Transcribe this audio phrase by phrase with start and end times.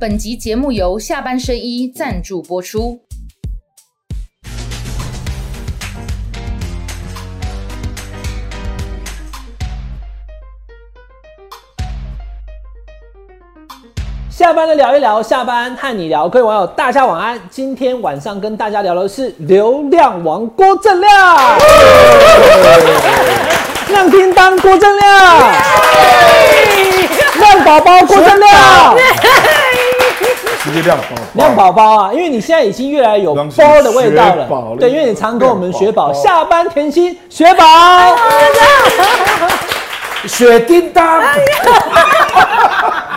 [0.00, 2.98] 本集节目由下半身衣赞助播出。
[14.30, 17.38] 下班了聊一聊，下班和你聊，各位网友大家晚安。
[17.50, 21.58] 今天晚上跟大家聊的是流量王郭正亮，
[23.90, 25.52] 亮叮当郭正亮，
[27.38, 28.96] 亮宝宝郭正亮，
[30.62, 30.98] 直接亮
[31.34, 34.46] 亮宝宝啊，因为你现在已经越来有包的味道了，
[34.78, 37.64] 对，因为你常跟我们雪宝下班甜心雪宝，
[40.26, 41.22] 雪叮当。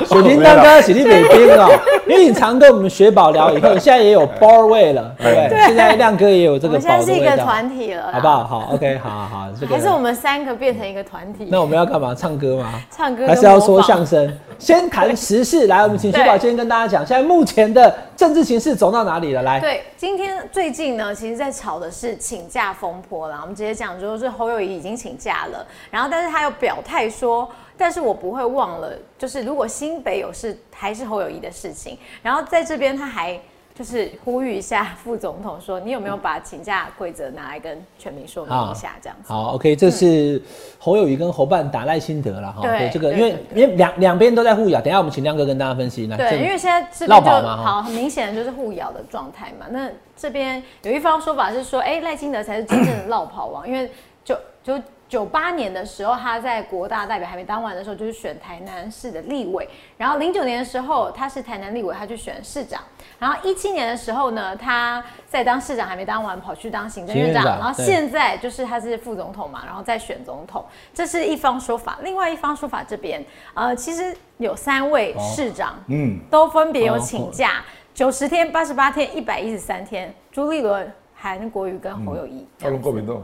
[0.05, 1.69] 雪叮当跟雪地北冰哦，
[2.07, 5.65] 因为你常跟我们雪宝聊以后，现在也有包味了， 对不对？
[5.67, 8.27] 现在亮哥也有这我个们现在是一个团体了，好不？
[8.27, 8.43] 好？
[8.43, 11.47] 好，OK，好好好， 这个还是我们三个变成一个团体？
[11.49, 12.13] 那我们要干嘛？
[12.13, 12.73] 唱歌吗？
[12.91, 14.37] 唱歌还是要说相声？
[14.59, 19.41] 先谈时事，来，我们请雪宝先跟大家讲，现在目前的政治形势走到哪里了？
[19.43, 23.39] 来，对，今天最近呢，其实在吵的是请假风波啦。
[23.41, 31.97] 我们直接讲，就是侯友谊已经请假了，然后但是他又表态说，但是我不会忘了，就是如果新北有事，还是侯友谊的事情。
[32.21, 33.39] 然后在这边他还
[33.75, 38.95] 就是呼吁一下副总统说，你有没有把请假规则拿来跟全民说明一下？
[39.01, 39.33] 这样子。
[39.33, 40.39] 好，OK，这是
[40.77, 42.61] 侯友谊跟侯办打赖心得了哈。
[42.61, 46.05] 对这个，因为对因为两两边都在互咬，等一下我们请亮哥跟大家分析。
[46.05, 49.65] 来，这对，因为现在这绕边就跑嘛好，很明显的就是互咬的状态嘛。
[49.71, 53.89] 那这边有一方说法是说，哎、赖清德才是真正的落跑王，因为
[54.23, 59.67] 就就九八年的时候，他在国大代表还没当完的时候，就是选台南市的立委。
[59.97, 62.81] 然后零九年的时候，他是台南立委，他去选市长。
[63.19, 67.45] 然后一七年的时候呢，他在当市长还没当完，跑去当行政院长。
[67.45, 71.99] 然后现在就是他是副总统嘛，然后再选总统，这是一方说法。
[72.01, 73.23] 另外一方说法这边，
[73.53, 80.13] 呃，其实有三位市长，嗯，都分别有请假九十天、八十八天、一百一十三天。
[80.31, 83.21] 朱立伦、韩国瑜跟侯友谊，他们国民党，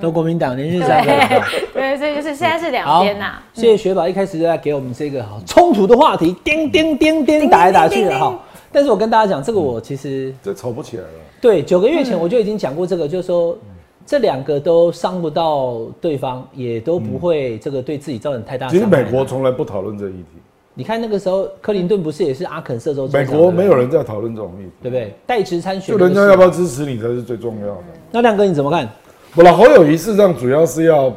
[0.00, 1.10] 都国民党连续三个。
[1.10, 8.38] 对 对，所以就是现在是两好边呐。，谢谢雪宝一开始就在给我们这个好冲突的话题，叮叮叮叮打来打去的哈。
[8.70, 11.08] 但是我跟大家讲，这个我其实这吵不起来了。
[11.40, 13.58] 对九个月前我就已经讲过这个，就是说
[14.06, 18.78] 这两个都伤不到对方，也都不会这个对自己造成太大其。
[18.78, 20.40] 实美国从来不讨论这议题，
[20.72, 25.14] 你看那个时候克林顿不是也是阿肯色州州美长国没有，人在讨论这种议题，对不对？
[25.26, 27.84] 代职参选就，人家要不要支持你才是最重要的。
[28.10, 28.88] 那亮哥你怎么看？
[29.34, 31.10] 不了，侯友谊事实上主要是要，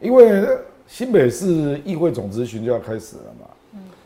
[0.00, 0.42] 因为
[0.86, 3.46] 新北市议会总咨询就要开始了嘛。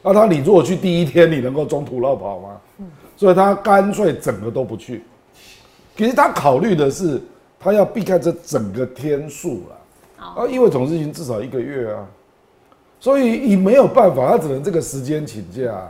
[0.03, 2.61] 那他你如果去第一天，你能够中途绕跑吗？
[3.17, 5.05] 所以他干脆整个都不去。
[5.97, 7.23] 其实他考虑的是，
[7.61, 10.25] 他要避开这整个天数了。
[10.27, 12.05] 啊，议会总咨询至少一个月啊，
[12.99, 15.89] 所以你没有办法，他只能这个时间请假，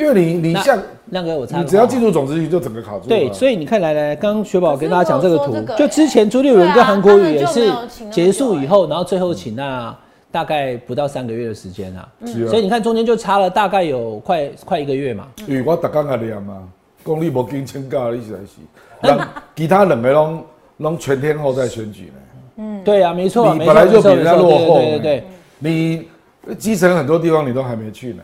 [0.00, 3.08] 因为你你那像亮哥我你只要话进入总咨询就整个卡住了。
[3.08, 7.70] 对，所以你看来来，刚刚雪宝跟大家讲这个图就之前朱立伦跟韩国瑜也是
[8.10, 9.94] 结束以后，然后最后请那
[10.30, 15.26] 大概不到三个月的时间啊，是啊所以你看中间就差了大概有快快一个月嘛。
[15.46, 16.66] 因为我逐工也念嘛，
[17.04, 20.44] 讲你无经请假，你实在是，人其他两个拢
[20.78, 22.12] 拢全天候在选举呢。
[22.56, 25.24] 嗯对啊，没错啊，你本来就比人家落后对对对，
[25.58, 26.08] 你
[26.56, 28.22] 基层很多地方你都还没去呢。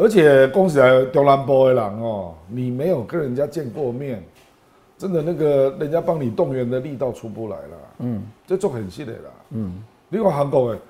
[0.00, 4.24] 而且恭喜来中南部的人哦，你没有跟人家见过面，
[4.96, 7.76] 真的那个人家帮你动员的力道出不来了。
[7.98, 9.30] 嗯，这做很细的啦。
[9.50, 10.80] 嗯，另外韩国的，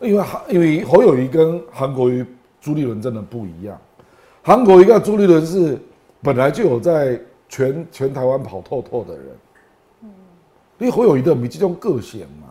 [0.00, 2.24] 因为韩因为侯友谊跟韩国瑜、
[2.62, 3.78] 朱立伦真的不一样。
[4.42, 5.78] 韩国瑜跟朱立伦是
[6.22, 9.26] 本来就有在全全台湾跑透透的人。
[10.04, 10.10] 嗯
[10.78, 12.48] 因为侯友谊的米这种个性嘛，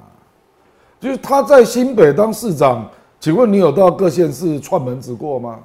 [1.00, 2.88] 就是他在新北当市长，
[3.20, 5.60] 请问你有到各县市串门子过吗？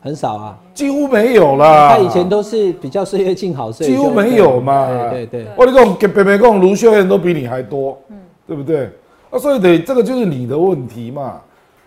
[0.00, 0.58] 很少啊。
[0.74, 1.94] 几乎没有啦。
[1.94, 4.86] 他以前都是比较岁月静好，所以就几乎没有嘛。
[5.10, 7.98] 对对对，我跟你讲，给北北讲卢秀燕都比你还多，
[8.46, 8.90] 对不对？
[9.30, 11.40] 啊，所以得这个就是你的问题嘛。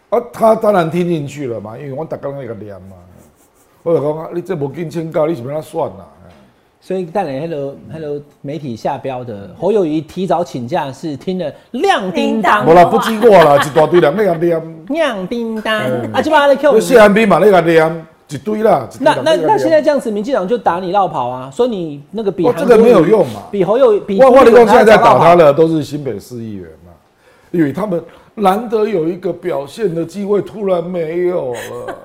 [0.09, 2.95] 啊，他当然听进去了嘛，因为我打刚那个念嘛。
[3.81, 6.07] 我就讲啊，你这无跟请教，你是要他算啦？
[6.85, 14.85] 所以带来 Hello Hello 媒体下标的侯友谊提早请假是听了亮叮当无啦，不止我啦， 一大堆人那个念。
[14.89, 15.73] 亮叮当
[16.11, 18.85] 啊，基本上在 Q 那谢安斌嘛，那个念一堆啦。
[18.99, 26.91] 那那那现在这样子，民进党就打你绕跑啊，说你那个比这个没有用嘛比侯友比我我跟你讲，现在在打打他的都是新北市议员嘛，
[27.51, 28.03] 因为他们
[28.35, 31.95] 难得有一个表现的机会，突然没有了。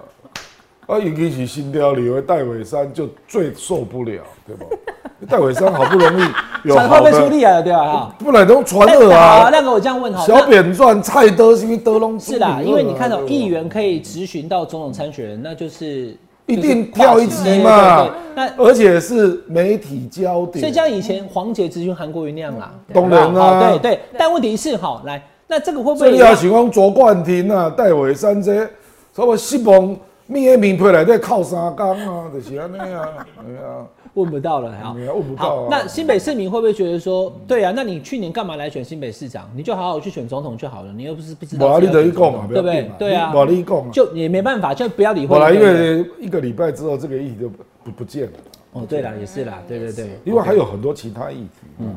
[0.88, 4.64] 啊，尤其是新雕里为戴伟山就最受不了，对吧？
[5.28, 6.22] 戴伟山好不容易
[6.64, 8.14] 有传好的，会被出力了，对吧？
[8.18, 9.50] 不然都传那了啊。
[9.50, 20.60] 亮哥，我这样问哈，小扁传蔡德是因为德龙是啦，因为你看到议员，可以质询到总统参选人，那就是一定跳一级嘛那而且是媒体焦点。
[20.60, 28.70] 所以像以前黄杰咨询韩国瑜那样啦，当然啦好对对，但问题是哈，来，那这个会不所以会也让你也想讲卓冠廷啊、戴伟山这些，
[29.12, 29.94] 所以我希望
[30.28, 33.84] 面的名片来在靠三工啊，就是安尼啊， 对啊，
[34.14, 35.68] 问不到了哈问不到好啊，。
[35.70, 39.50] 那新北市民会不会觉得说，对啊，那你去年干嘛来选新北市长？
[39.56, 42.90] 你就好好去选总统就好了，你又不是不知道无啊，自己要你得去讲对不对？
[42.98, 43.88] 对啊，无你讲啊。
[43.90, 45.34] 就也没办法，就不要理会。
[45.34, 48.32] 后来因为一个礼拜之后，这个议题就不不不见了，
[48.72, 51.50] 哦，对了，也是啦，对对对，因为还有很多其他议题。
[51.78, 51.94] 嗯，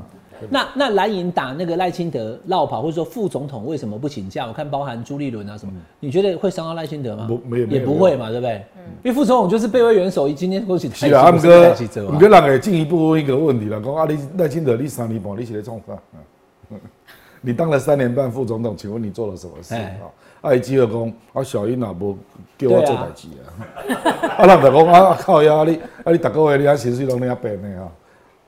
[0.49, 4.47] 那那蓝营打那个赖清德绕跑，或者说副总统为什么不请假？
[4.47, 7.27] 我看包含朱立伦啊什么，你觉得会伤到赖清德吗？
[7.27, 8.55] 不没有也不会嘛，对不对？
[8.77, 15.93] 嗯因为副总统就是备位元首，今天恭喜是啦，啊，不是毋过赖清德啊毋过人会进一步问一个问题了，讲啊，你赖清德你三年半你是在创啥？
[16.71, 16.79] 嗯
[17.43, 20.05] 你当了三年半副总统，请问你做了什么事哎啊？
[20.41, 22.15] 啊，伊只有讲啊，小英也无
[22.57, 27.87] 叫我做代志啊， 啊，人就讲啊，靠呀，你啊，你逐个月你啊薪水拢那样变的啊，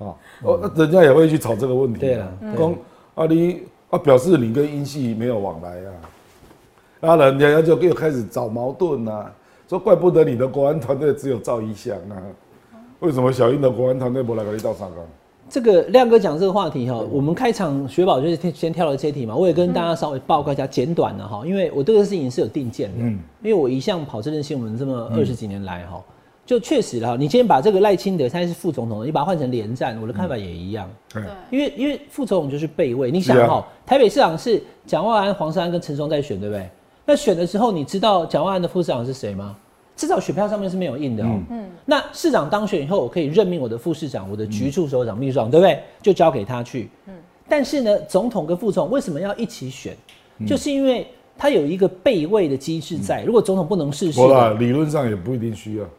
[0.06, 2.02] 啊，哦，那人家也会去吵这个问题啊。
[2.02, 2.78] 对了，公
[3.16, 5.92] 啊，你啊表示你跟英系没有往来啊，
[7.00, 9.32] 那人家就又开始找矛盾啊，
[9.70, 12.18] 说怪不得你的国安团队只有赵一翔啊，
[13.00, 15.00] 为什么小英的国安团队不来跟你到上纲？
[15.50, 23.20] 这个亮哥讲这个话题哈，我们开场雪宝就是先挑了这题嘛，我也跟大家稍微报告一下简短的哈，因为我对这个事情是有定见的，嗯。
[23.44, 26.02] 因为我一向跑这件新闻这么二十几年来哈，
[26.46, 36.70] 就确实哈，你今天把这个赖清德现在是副总统，你把它换成连战，我的看法也一样，对因为因为副总统就是备位，你想哈，台北市长是蒋万安、黄珊安跟陈松在选，对不对？
[37.06, 39.56] 那选的时候，你知道蒋万安的副市长是谁吗？
[39.96, 41.40] 至少选票上面是没有印的哦。
[41.50, 45.80] 嗯，那市长当选以后，我可以任命我的副市长、我的局处首长、秘书长，对不对？
[46.02, 46.90] 就交给他去。
[47.06, 47.14] 嗯，
[47.48, 49.96] 但是呢，总统跟副总统为什么要一起选？
[50.48, 51.08] 就是因为
[51.38, 53.24] 他有一个备位的机制在。
[53.24, 55.90] 如果总统不能逝世不啦，理论上也不一定需要，因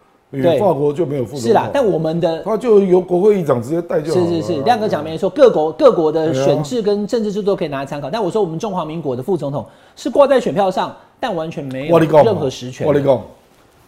[0.43, 1.71] 对法国就没有副总统是啦。
[1.73, 4.27] 但我们的他就由国会议长直接带就好了。
[4.27, 8.11] 是是是，亮哥讲没错，各国各国的选制跟政治制度都可以拿来参考。
[8.11, 9.65] 但我说我们中华民国的副总统
[9.97, 12.87] 是挂在选票上，但完全没有任何实权。
[12.87, 13.21] 我跟你讲，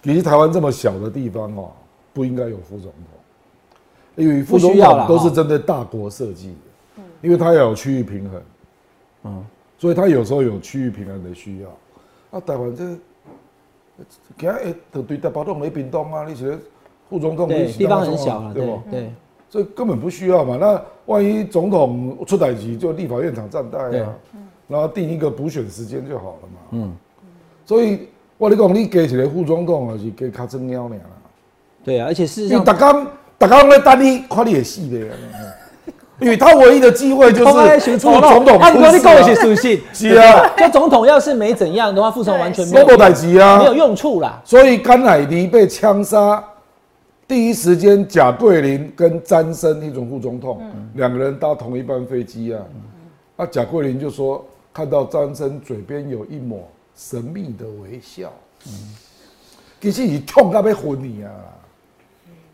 [0.03, 1.71] 其实台湾这么小的地方哦，
[2.13, 2.95] 不应该有副总统，
[4.15, 6.49] 因为副总不需要啦统都是哈针对大国设计
[6.97, 8.43] 的，因为它要有区域平衡，
[9.25, 9.45] 嗯，
[9.79, 11.69] 所以他有时候有区域平衡的需要。
[12.31, 12.85] 啊，台湾这
[14.39, 16.59] 今日就对台北都没屏东啊，你觉得
[17.09, 18.91] 副总统地方很小了，对啊对不？
[18.91, 19.13] 对。
[19.49, 20.59] 所以根本不需要嘛。
[20.61, 24.15] 那万一总统出代级，就立法院长站代啊，
[24.67, 26.61] 然后定一个补选时间就好了嘛。
[26.73, 26.97] 嗯，
[27.65, 28.09] 所以
[28.39, 31.01] 我跟你讲，你加一个副总统啊，是加卡真鸟尔啦。
[31.85, 32.93] 对啊，而且事实上，大家
[33.39, 35.07] 大刚在等你看你的戏的，
[36.19, 43.65] 因为他唯一的机会就是副总统他说你跟我一起出属性，事啊， 就总统要是没怎样的话，副总完全没有代志啊没。
[43.67, 44.41] 有用处啦。
[44.45, 46.43] 所以甘乃迪被枪杀，
[47.29, 50.63] 第一时间贾桂林跟詹森一种副总统，
[50.95, 52.63] 两个人搭同一班飞机啊。
[53.37, 54.43] 啊，贾桂林就说
[54.73, 56.67] 看到詹森嘴边有一抹
[56.97, 58.33] 神秘的微笑，
[59.79, 61.29] 其实你痛到要昏你啊！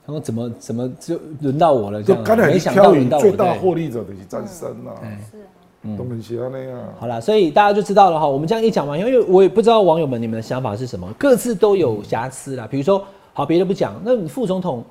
[0.05, 2.03] 他说怎么怎么就轮到我了？
[2.03, 3.23] 就刚才没想到轮到我。
[3.23, 4.99] 最大对获利者就是詹森啊，
[5.97, 6.79] 都很喜欢那样。
[6.99, 8.27] 好啦，所以大家就知道了哈。
[8.27, 12.67] 我们这样一讲完，因为我也不知道网友们你们的想法是什么，各自都有瑕疵啦。
[12.69, 14.85] 比如说，好别的不讲，那你副总统，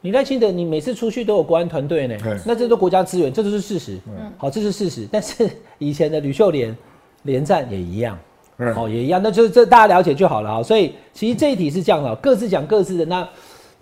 [0.00, 3.98] 你赖清德，你每次出去都有国安团队呢，那这都国家资源，这都是事实。
[4.36, 5.08] 好，这是事实。
[5.10, 6.76] 但是以前的吕秀莲
[7.22, 8.16] 连战也一样，
[8.58, 10.62] 嗯哦，也一样，那就是这大家了解就好了哈。
[10.62, 13.28] 所以其实这一题是这样的，各自讲各自的，那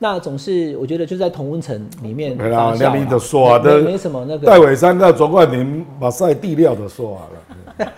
[0.03, 7.93] 那总是我觉得就在同温层里面没啦发酵那你就说啊没没什么那个戴伟山跟卓冠廷把赛地料的说完了。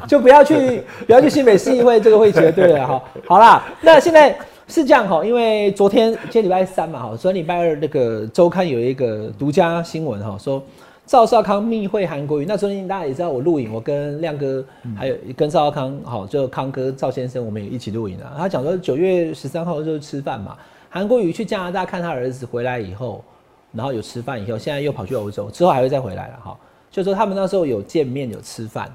[0.08, 3.02] 就不要去不要去新北市议会这个会绝对了哈。
[3.26, 4.34] 好啦，那现在
[4.68, 10.62] 是这样哈，因为昨天今天礼拜三嘛哈，昨天礼拜二那个周刊有一个独家新闻哈，说
[11.04, 12.46] 赵少康密会韩国瑜。
[12.48, 14.64] 那昨天大家也知道我录影，我跟亮哥
[14.96, 18.32] 还有跟赵少康好，就康哥赵先生我们也一起录影啊。
[18.38, 20.56] 他讲说九月十三号就是吃饭嘛，
[20.88, 23.24] 韩国瑜去加拿大看他儿子回来以后，
[23.72, 26.56] 然后有吃饭以后，现在又跑去欧洲，之后还会再回来了哈。
[26.90, 28.90] 就说他们那时候有见面有吃饭。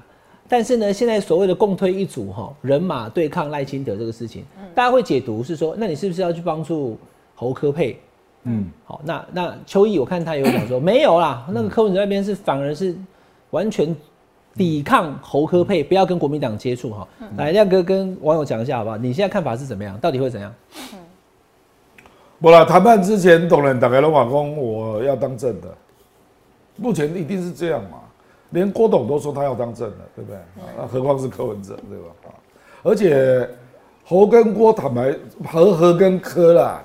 [0.48, 4.44] 但是呢，现在所谓的共推一组哈，人马对抗赖清德这个事情，
[4.74, 6.98] 大家会解读是说，那你是不是要去帮助
[7.34, 7.98] 侯科佩？
[8.42, 12.94] 嗯，好，那那邱毅我看他有讲说没有啦，那个柯文哲那边是反而是
[13.50, 13.96] 完全
[14.54, 17.08] 抵抗侯科佩，不要跟国民党接触哈。
[17.36, 18.98] 来，亮哥跟网友讲一下好不好？
[18.98, 19.96] 你现在看法是怎么样？
[20.00, 20.52] 到底会怎样？
[22.42, 25.68] 不啦，谈判之前，董人打开龙马公，我要当正的。
[26.74, 28.00] 目前一定是这样嘛？
[28.50, 30.36] 连郭董都说他要当正的，对不对？
[30.76, 32.06] 啊，何况是柯文哲，对吧？
[32.24, 32.34] 啊，
[32.82, 33.48] 而且
[34.04, 35.14] 侯跟郭坦白
[35.46, 36.84] 和和跟柯啦，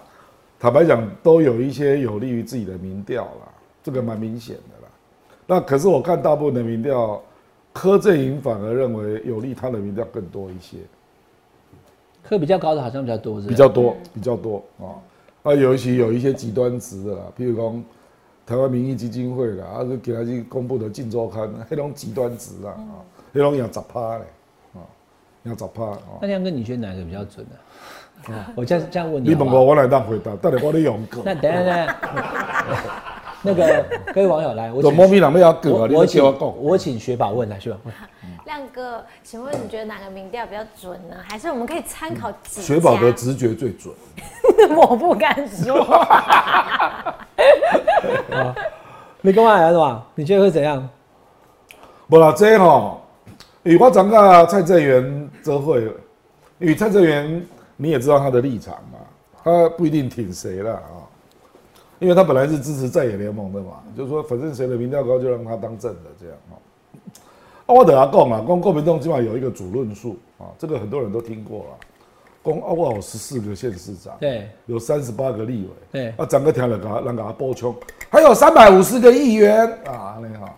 [0.59, 3.49] 坦白讲都有一些有利于自己的民调啦，
[3.81, 4.91] 这个蛮明显的啦。
[5.47, 7.19] 那可是我看大部分的民调，
[7.73, 10.77] 柯阵营反而认为有利他的民调更多一些，
[12.21, 14.93] 柯比较高的好像比较多，是是比较多比较多啊。
[15.47, 17.83] 啊，尤其有一些极端值的啦，譬如讲
[18.45, 22.99] 台湾民意基金会啦，啊，就给他去公布的《镜周刊》，那种极端值啦，啊，
[23.31, 24.25] 那种要十趴嘞，
[24.73, 24.83] 啊，
[25.43, 26.19] 要十趴啊。
[26.21, 28.51] 那亮哥，你觉得哪个比较准呢、啊？
[28.55, 31.23] 我这样这样问你你问我，我来当回答，但是我咧用过。
[31.23, 31.95] 那等一下等下，
[33.41, 36.57] 那个各位网友来，我我我请我讲。
[36.57, 37.93] 我请学宝问来，学宝问。
[38.47, 41.17] 亮哥，请问你觉得哪个民调比较准呢？
[41.27, 42.61] 还是我们可以参考几家？
[42.61, 43.93] 雪宝的直觉最准，
[44.75, 45.75] 我不敢说。
[49.21, 50.07] 你干嘛来是吧？
[50.15, 50.89] 你觉得会怎样？
[52.07, 53.01] 无啦，这吼，
[53.63, 55.93] 因为我长甲蔡正元则会，
[56.59, 58.97] 与蔡正元你也知道他的立场嘛，
[59.43, 61.03] 他不一定挺谁了啊，
[61.99, 66.55] 因为他本来是支持在野联盟的嘛，就是说反正谁的民调高就让他当正的这样啊。
[67.67, 71.65] 啊，我等下讲啊，讲国民党起码有一个主论述啊，这个很多人都听过了。
[72.43, 77.75] 讲啊，我有十四个县市长，对有三十八个立委，对啊，整个听了给他让给他补充，
[78.09, 80.57] 还有三百五十个议员啊，你好。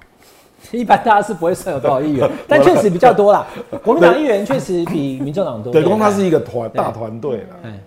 [0.71, 3.47] 一般大家是不会算有多少议员， 但确实比较多啦。
[3.83, 5.71] 国民党 议员确实比民众党多。
[5.73, 7.55] 对，公他是一个团大团队啦。
[7.63, 7.79] 哎，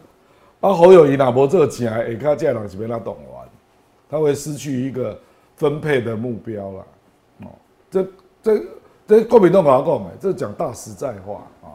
[0.63, 3.47] 啊，侯友谊若无做钱，下卡这人是被他动完，
[4.11, 5.17] 他会失去一个
[5.55, 6.85] 分配的目标啦。
[7.43, 7.47] 哦，
[7.89, 8.05] 这
[8.43, 8.61] 这
[9.07, 11.69] 这国民党跟他讲的，这讲大实在话啊。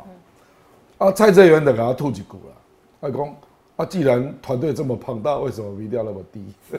[0.98, 2.54] 啊，蔡正元的给他吐几股了，
[3.02, 3.36] 他讲
[3.76, 6.54] 啊，既然团队这么庞大，为什么民调那么低？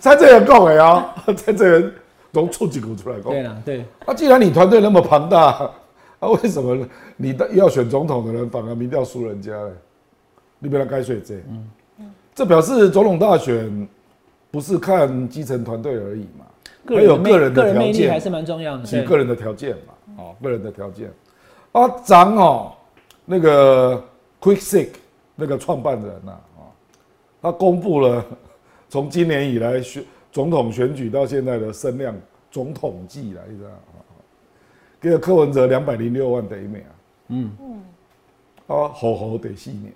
[0.00, 1.92] 蔡正元讲的啊，蔡正元
[2.32, 3.30] 从吐几股出来讲。
[3.30, 5.70] 对啦，对，啊，既然你团队那么庞大，
[6.20, 9.72] 啊，为什么你的要选总统的人反而民调输人家呢？
[10.58, 11.68] 你不要该睡这，嗯，
[12.34, 13.86] 这表示总统大选
[14.50, 16.46] 不是看基层团队而已嘛，
[16.84, 18.82] 个人的个人的条件，力还是蛮重要的。
[18.82, 21.10] 对是个人的条件嘛，哦，个人的条件。
[21.72, 22.72] 啊，长哦，
[23.24, 24.02] 那个
[24.40, 24.88] Quick Sick
[25.34, 26.70] 那个创办人呐、啊，
[27.42, 28.24] 他公布了
[28.88, 32.14] 从今年以来选总统选举到现在的声量
[32.50, 33.98] 总统计来，你知道啊？
[35.00, 36.82] 给了柯文哲两百零六万得一秒，
[37.28, 37.82] 嗯嗯，
[38.68, 39.92] 啊，好好得四秒，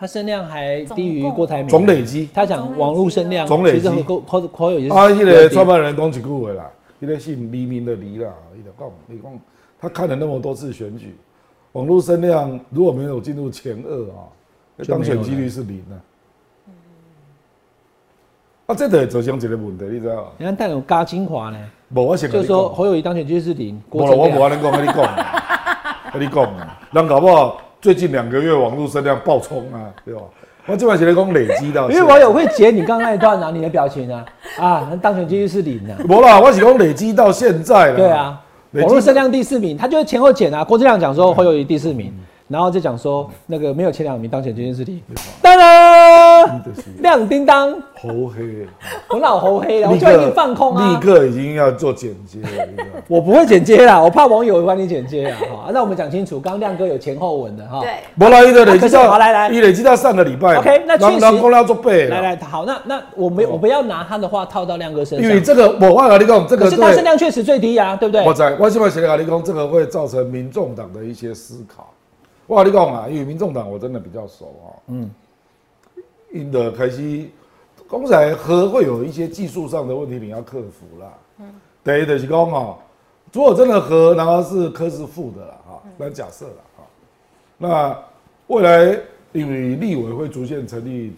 [0.00, 1.68] 他声量还低于郭台铭。
[1.68, 2.26] 总累积。
[2.32, 4.94] 他讲网络声量，总累积其实和友也是。
[4.94, 9.30] 啊，那个创办人讲一句话啦，那个姓黎明的黎啦，伊就讲，你讲
[9.78, 11.14] 他看了那么多次选举，
[11.72, 14.24] 网络声量如果没有进入前二啊，
[14.88, 15.94] 当选几率是零啊。
[18.68, 20.28] 啊，这个造成一个问题，你知道吗？
[20.38, 21.58] 你看，但有加精华呢，
[21.94, 25.04] 无我先跟就是说侯友谊当选几率是零，无了，我郭正亮无安尼讲，跟你讲，
[26.14, 30.20] 跟你讲啊，人搞不好最近两个月网络声量爆冲啊，对吧？
[30.66, 34.24] 我这摆是在讲累积到，因为网友会截你刚刚那一段啊，你的表情啊，
[34.58, 37.96] 啊，那当选几率是零啊，不啦，我是讲累积到现在了。
[37.96, 38.38] 对啊，
[38.72, 40.62] 网络声量第四名，他就是前后减啊。
[40.62, 42.12] 郭志亮讲说侯友谊第四名，
[42.48, 45.00] 然后就讲说那个没有前两名当选几率是零，
[45.40, 45.79] 当当，就是
[46.98, 48.66] 亮叮当，猴黑。
[49.08, 51.06] 我老猴黑了，我就已经放空啊立。
[51.06, 52.84] 刻已经要做剪接了？
[53.08, 55.38] 我不会剪接啦，我怕网友会帮你剪接啊。
[55.50, 57.80] 好，那我们讲清楚，刚刚亮哥有前后文的哈。
[57.80, 60.56] 对，无啦，伊的累积到，好来来你累积到上个礼拜。
[60.56, 68.24] OK，那确实人人公要做背来来，好，那那我没我不要拿他的话套到亮哥身上，因为这个我我跟你讲，这个可是他声，量确实最低啊，对不对？
[68.24, 71.88] 我在我现在写跟你讲，这个会造成民众党的一些思考。
[72.46, 75.08] 我跟你讲啊，因为民众党我真的比较熟啊，嗯，
[76.32, 77.26] 因的开始，
[77.88, 81.12] 刚才和会有一些技术上的问题，你要克服啦。
[81.38, 82.78] 嗯，第一就是讲哈，
[83.32, 86.84] 如果真的和然后是科是负的啦，哈，那假设了哈，
[87.58, 87.98] 那
[88.46, 88.98] 未来
[89.32, 91.12] 因为立委会逐渐成立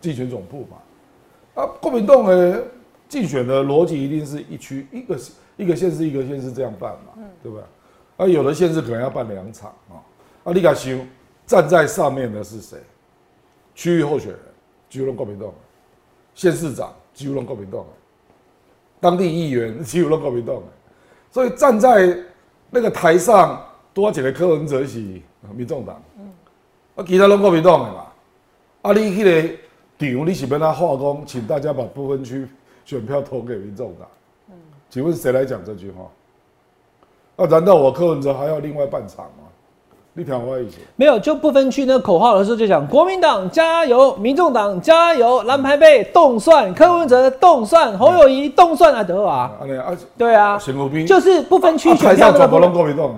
[0.00, 2.64] 竞选总部嘛，啊，国民党的
[3.08, 5.18] 竞选的逻辑一定是一区一个
[5.56, 7.58] 一个县市一个县市这样办嘛，对吧？
[8.16, 10.02] 啊，有的县市可能要办两场啊，
[10.42, 10.98] 啊，你敢想
[11.46, 12.76] 站在上面的是谁？
[13.74, 14.40] 区域候选人，
[14.88, 15.54] 几乎拢国民党的；
[16.34, 17.86] 县市长几乎拢国民党的；
[19.00, 20.62] 当地议员几乎拢国民党的。
[21.30, 22.16] 所以站在
[22.70, 24.98] 那个台上，多几个柯文哲是
[25.54, 26.00] 民众党，
[26.96, 28.06] 啊，其他拢国民党的嘛。
[28.82, 29.56] 啊，你迄个
[29.98, 32.46] 场你是要他化工，请大家把部分区
[32.84, 34.08] 选票投给民众党。
[34.88, 36.08] 请问谁来讲这句话？
[37.36, 39.47] 啊，难道我柯文哲还要另外办场吗？
[40.18, 40.78] 你听我意思。
[40.96, 53.14] 没有，就不分区那个口号的时候就讲国民党加油，民众党加油，蓝牌被动算，柯文哲动算，侯友谊动算啊，德啊，啊，对啊，新湖边就是不分区啊选票那个部分拢国民党的，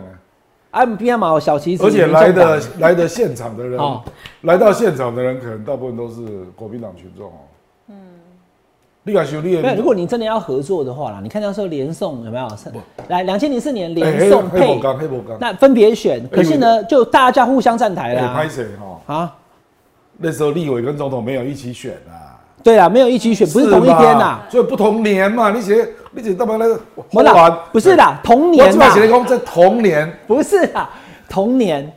[0.73, 4.03] 啊，边嘛有小旗子，而且来的来的现场的人哦，
[4.43, 6.21] 来到现场的人，可能大部分都是
[6.55, 7.49] 国民党群众哦。
[9.05, 12.49] 嗯，你敢修你没有，的如果你真的要合作的话啦，你看到时候连送有没有？
[13.09, 14.81] 来，两千零四年哎连黑宋配
[15.39, 18.49] 那分别选，可是呢，就大家互相站台哎，啦拍。
[18.49, 18.67] 谁
[19.07, 19.15] 哈？
[19.15, 19.37] 啊，
[20.19, 25.51] 那时候立委跟总统没有一起选啊，对啊，没有一起选，不是同一天呐嘛，所以不同年嘛。
[25.51, 26.79] 你写你写干嘛那个？
[27.11, 28.71] 不啦，不是啦，同年啦。
[28.71, 30.91] 基本写，的在同年，不是啦，
[31.29, 31.91] 同年，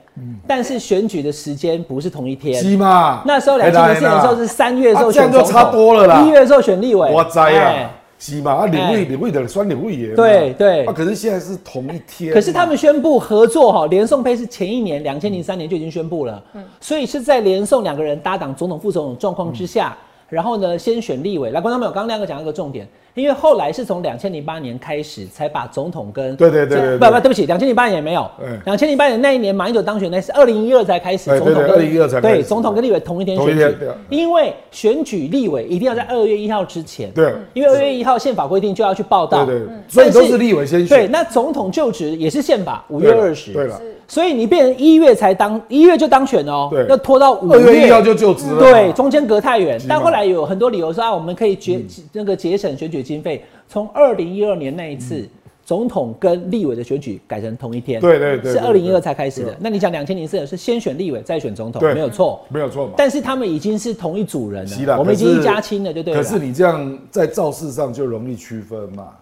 [0.48, 2.62] 但是选举的时间不是同一天。
[2.62, 3.22] 是嘛？
[3.25, 6.22] 那时候两千零四年的时候是三月的时候选总统，差多了啦。
[6.22, 7.84] 一月的时候选立委，我知哎。
[7.84, 8.53] 啊，是嘛？
[8.53, 10.15] 啊，领哎位领位的酸领位也嘛。
[10.15, 10.86] 对对。
[10.86, 16.41] 啊，可是现在是同一天，可是他们宣布合作哈，连宋配是前一年两千零三年就已经宣布了，
[16.79, 19.98] 所以是在连宋两个人搭档总统副总统状况之下，
[20.29, 21.51] 然后呢先选立委。
[21.51, 27.22] 来，观众朋友，刚刚亮哥讲到一个重点，因为后来是从两千零八年开始才把总统跟对对对不不对。
[27.22, 28.22] 不起，两千零八年没有。
[28.41, 32.36] 哎，两千零八年那一年马英九当选，那是二零一二才开始对对2012才开始。
[32.36, 33.75] 对总统跟立委同一天选举。
[34.10, 37.34] 因为选举立委一定要在二月一号之前，对。
[37.53, 40.89] 因为二月一号宪法规定就要去报道，对对，所以都是立委先选。
[40.89, 46.86] 对，那总统就职也是宪法五月二十，对了，所以你变成一月才当，一月就当选哦，对。
[46.88, 47.88] 要拖到五月。
[47.88, 48.60] 一号就就职了。
[48.60, 49.79] 对，中间隔太远。
[49.88, 51.79] 但后来有很多理由说啊，我们可以节、
[52.12, 55.29] 那个节省选举经费，从二零一二年那一次。
[55.65, 59.55] 总统跟立委的选举改成同一天，对对对对是二零一二才开始的。
[59.62, 62.45] 那你讲两千零四年是先选立委再选总统，对没有错。
[62.50, 62.93] 没有错嘛。
[62.98, 66.22] 但是他们已经是同一组人了，我们已经一家亲了，就对了。
[66.22, 69.13] 可是你这样在造势上就容易区分嘛。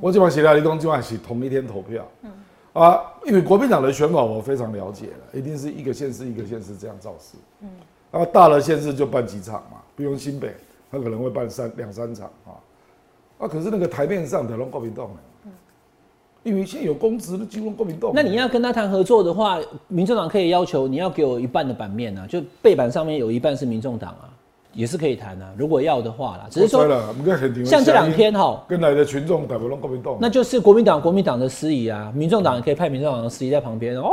[0.00, 2.06] 我今晚写了立功，今晚是同一天投票。
[2.22, 2.30] 嗯
[2.74, 7.36] 啊，因为国民党的选法我非常了解了，一定是一个县市一个县市这样造势。
[7.60, 7.68] 嗯，
[8.12, 10.54] 啊，大的县市就办几场嘛，比如新北，
[10.92, 12.54] 他可能会办三两三场啊。
[13.42, 15.50] 啊，可是那个台面上的拢国民党的，
[16.44, 18.12] 因为现在有公职的进入国民党。
[18.14, 19.58] 那你要跟他谈合作的话，
[19.88, 24.30] 民众党可以要求你要给我一半的版面啊，就背板上面有一半是民众党啊，
[24.72, 25.52] 也是可以谈啊。
[25.58, 26.86] 如果要的话啦，只是说
[27.64, 34.12] 像这两天哈，跟来的群众大部分国民党，那就是国民党国民党的司仪啊，民众党也可以派民众党的司仪在旁边哦。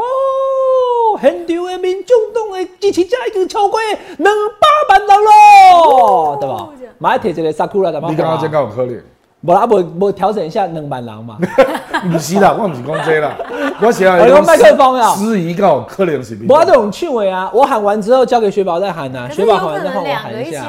[1.20, 3.80] 很丢的民众党的支持者已经超过
[4.18, 6.70] 两百万人咯，对吧？
[7.00, 9.02] 马上提一个萨库拉的你刚刚真够有可怜。
[9.41, 11.38] 无啦，无无调整一下两万人嘛。
[12.12, 13.36] 不是啦，我不是讲这啦，
[13.82, 20.65] 我写我用麦克风啊司仪告可能是民我这种趣味啊，我喊完之后交给雪宝再喊呐、可是雪宝喊完再换我喊一下。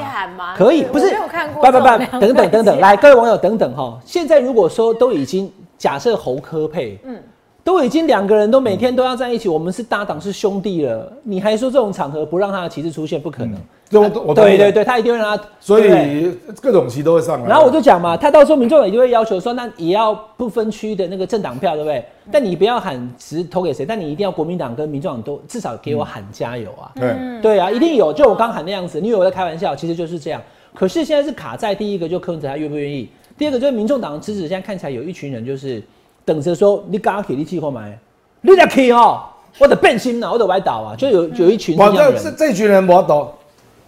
[0.57, 1.85] 可以，不是没有看过不不不，
[2.21, 3.99] 等等等等，来，各位网友等等哈。
[4.05, 7.17] 现在如果说都已经假设侯科配，嗯，
[7.63, 13.55] 都已经两个人都每天都要在一起，我们是搭档是兄弟了，你还说这种场合不让他的旗帜出现，不可能。
[13.55, 15.45] 这对对对，他一定会让他。
[15.59, 16.31] 所以
[16.63, 17.49] 各种旗都会上来。
[17.49, 22.05] 然后我就讲嘛，他到时候民众党一定会要求说，那也要不分区的那个政党票，对不对？
[22.31, 26.93] 但你不要喊只投给谁，但你一定要国民党跟民众党都至少给我喊加油啊。
[26.95, 30.41] 对，对啊，一定有，就我刚喊那样子，你以为我在开玩笑，其实就是这样。
[30.73, 35.83] 可是现在是卡在第一个，就柯文哲他愿不愿意；第二个就是民众党的支持，现在看起来有一群人就是
[36.25, 37.99] 等着说，你刚刚给力气后买，
[38.41, 39.21] 你得去哦，
[39.59, 42.23] 我得变心了，我得歪倒啊，就有有一群这哇，这样人。
[42.23, 43.29] 这这群人我懂，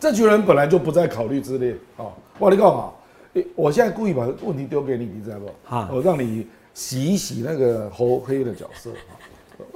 [0.02, 2.10] 这群人本来就不在考虑之列哦。
[2.40, 2.92] 我跟你讲啊，
[3.34, 5.46] 诶我现在故意把问题丢给你，你知道不？
[5.64, 8.90] 哈我让你洗一洗那个侯黑的角色。
[8.90, 9.14] 啊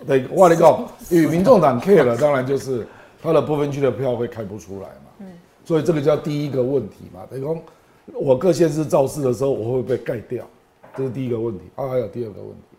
[0.04, 2.84] 对，我跟你讲， 与民众党 care 了，当然就是
[3.22, 5.10] 他的部分区的票会开不出来嘛。
[5.20, 5.26] 嗯，
[5.64, 7.20] 所以这个叫第一个问题嘛。
[7.30, 7.56] 等于说，
[8.12, 10.44] 我各县市造势的时候，我会被盖掉？
[10.96, 11.62] 这是第一个问题。
[11.76, 12.76] 啊，还有第二个问题，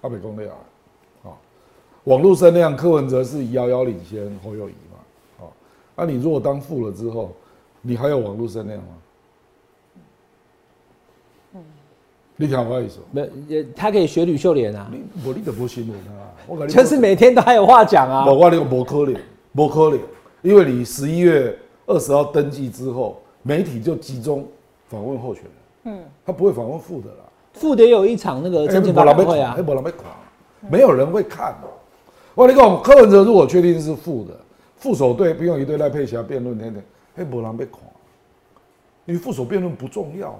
[0.00, 0.56] 阿北公的啊，
[1.24, 1.36] 啊，
[2.04, 4.72] 网络声量，柯文哲是遥遥领先侯友谊
[5.98, 7.32] 那、你如果当副了之后，
[7.82, 8.84] 你还有网络声量吗？
[12.40, 16.66] 你听我意思，没，也他可以学吕秀莲啊，你无你就无新闻啊！
[16.68, 18.32] 就是每天都还有话讲啊我。
[18.32, 19.16] 我那个无可能，
[19.56, 19.98] 无可能，
[20.42, 24.46] 因为你十一月二十号登记之后，媒体就集中
[24.86, 25.52] 访问候选人，
[25.96, 27.24] 嗯，他不会访问副的啦。
[27.54, 30.02] 副的有一场那个政见发表会啊哎，，没人被看，
[30.70, 31.56] 没有人会看。
[32.36, 34.38] 我跟你讲，柯文哲如果确定是副的，
[34.78, 36.82] 副手对不用一对赖佩霞辩论等等，
[37.16, 37.80] 哎，没人被垮，
[39.06, 40.38] 因为副手辩论不重要嘛。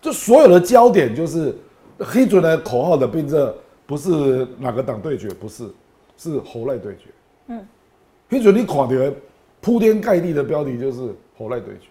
[0.00, 1.56] 这所有的焦点就是
[1.98, 3.56] 黑准的口号的并这
[3.86, 5.66] 不是哪个党对决，不是，
[6.18, 7.04] 是侯赖对决。
[7.46, 7.66] 嗯，
[8.28, 9.12] 黑准你看到的
[9.60, 11.88] 铺天盖地的标题就是侯赖对决。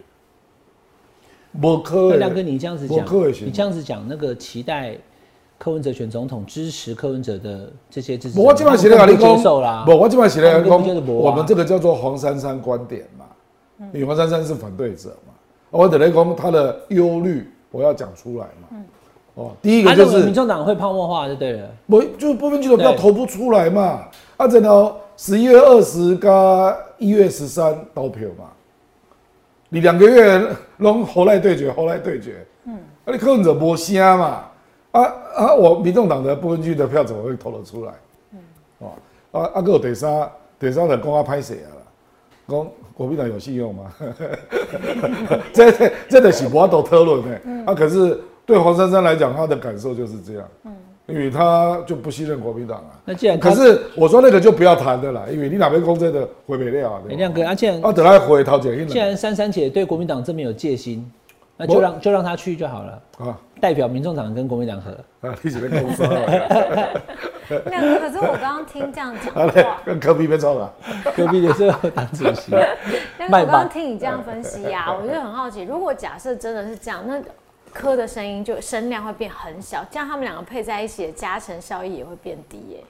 [1.62, 2.98] 我可能，那亮哥，你这样子讲
[3.46, 4.98] 你这样子讲，那个期待
[5.63, 9.84] 柯文哲选总统、支持柯文哲的这些支持，我基本写的跟你讲他们不接受啦。
[9.86, 13.23] 不，我基本写的跟你他们根本就是讲，没啊我们这个叫做黄珊珊观点嘛，
[13.93, 15.32] 因为黄珊珊是反对者嘛，
[15.69, 18.78] 我等于讲他的忧虑，我要讲出来嘛。
[19.36, 21.69] 哦，第一个就是民众党会泡沫化就对了。
[21.88, 24.06] 不就是部分区投票对投不出来嘛？
[24.36, 28.49] 啊，然后十一月二十加一月十三投票嘛，
[29.69, 30.45] 你两个月
[30.80, 34.43] 拢侯来对决，侯来对决，嗯，啊，你柯文哲无声嘛，
[34.91, 37.93] 啊啊，我民众党的部分区的票怎么会投得出来？
[38.34, 38.39] 嗯，
[38.80, 38.91] 哦，
[39.32, 41.82] 啊啊，还有第三，第三就讲啊歹势啊啦，
[42.48, 43.91] 讲国民党有信用吗？
[45.52, 50.72] 这这这的是我都讨论的，啊，可是对黄珊珊来讲，她的感受就是这样，嗯，
[51.08, 53.00] 因为她就不信任国民党啊。
[53.06, 57.02] 那既然可是我说那个就不要谈的啦，因为你哪边公正的回不了啊？
[57.08, 61.10] 亮哥，啊，既然啊，等他回陶姐既然珊珊姐对国民党这么有戒心，
[61.65, 64.91] 那就我让就让他去就好了，啊代表民众党跟国民党合。
[65.28, 66.10] 啊，你是在公司啊？
[67.67, 70.73] 亮哥，可是我刚刚听这样讲跟科比别吵了。
[71.15, 72.52] 隔壁的是党主席，
[73.17, 77.21] 但是我刚刚听你这样分析呀、 我就很好奇，如果假设真的是这样，那
[77.71, 82.84] 科的声音就声量会变很小，这样他们两个配在一起的加成效益也会变低耶、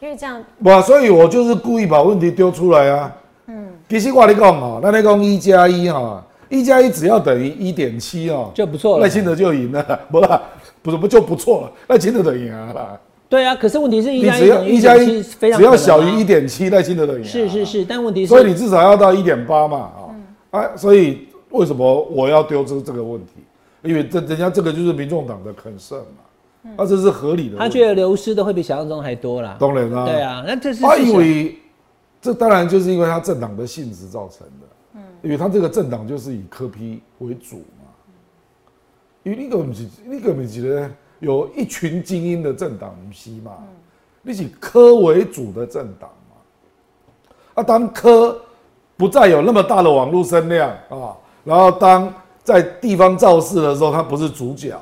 [0.00, 3.12] 因为这样哇，所以我就是故意把问题丢出来啊。
[3.46, 10.42] 嗯，其实我跟你讲哦，那你讲一加一哈，一加一只要等于一点七哦，就不错了赖清德就赢了，不啦，
[10.82, 13.00] 不是不就不错了，赖清德就赢了啦。
[13.28, 17.24] 对啊，可是问题是一加一等于一加一，非常只要小于一点七，赖清德就赢了。
[17.26, 19.90] 是是是，但问题是，所以你至少要到一点八嘛，
[20.50, 23.32] 啊、啊，所以为什么我要丢出这个问题？
[23.82, 27.58] 因为这人家这个就是民众党的 concern 嘛，啊，这是合理的。
[27.58, 29.56] 他觉得流失的会比想象中还多啦。
[29.58, 31.58] 当然啦、对啊，那这是他以为
[32.22, 34.73] 这当然就是因为他政党的性质造成的，嗯，
[35.24, 37.88] 因为他这个政党就是以科批为主嘛，
[39.22, 43.52] 因为那个不是那个不是有一群精英的政党不是嘛，
[44.20, 48.38] 你是科为主的政党嘛，啊，当科
[48.98, 54.78] 不再有那么大的网络声量啊，然后当在地方造势的时候，他不是主角，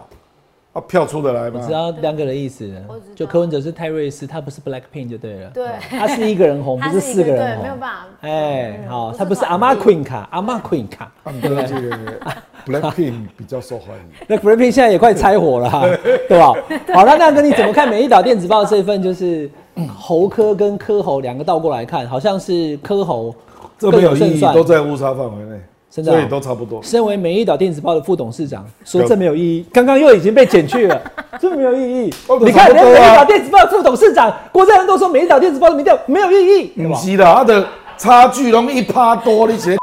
[0.74, 1.72] 他票出得来吗我知？
[1.72, 2.72] 道两个的意思
[3.14, 5.50] 就柯文哲是泰瑞斯，他不是 Black Pink 就对了。
[5.50, 7.62] 对，他是一个人红， 不是四个人红。
[7.62, 11.12] 没有办法哎，嗯好，他不是阿妈 Queen 卡，阿妈 Queen 卡。
[11.24, 11.98] 他们的这个
[12.66, 14.04] Blackpink 比较受欢迎。
[14.26, 15.82] 那 Black Pink 现在也快拆火了哈，
[16.28, 16.54] 对吧？
[16.94, 19.50] 好，那亮哥你怎么看《美丽岛电子报》这份就是
[19.94, 23.34] 猴科跟科猴两个倒过来看，好像是科猴
[23.78, 25.60] 这没有意义，更胜算都在误差范围内，
[25.94, 26.82] 真的啊所以都差不多。
[26.82, 30.98] 身为美丽岛电子报的副董事长，说这没有意义，刚刚又已经被减去了，
[31.38, 32.38] 这没有意义哦。
[32.40, 37.66] 你看，美丽岛电子报的副董事长郭正人都说美丽岛电子报的民调没有意义，是的，他的
[37.98, 39.76] 差距容易一趴多，你写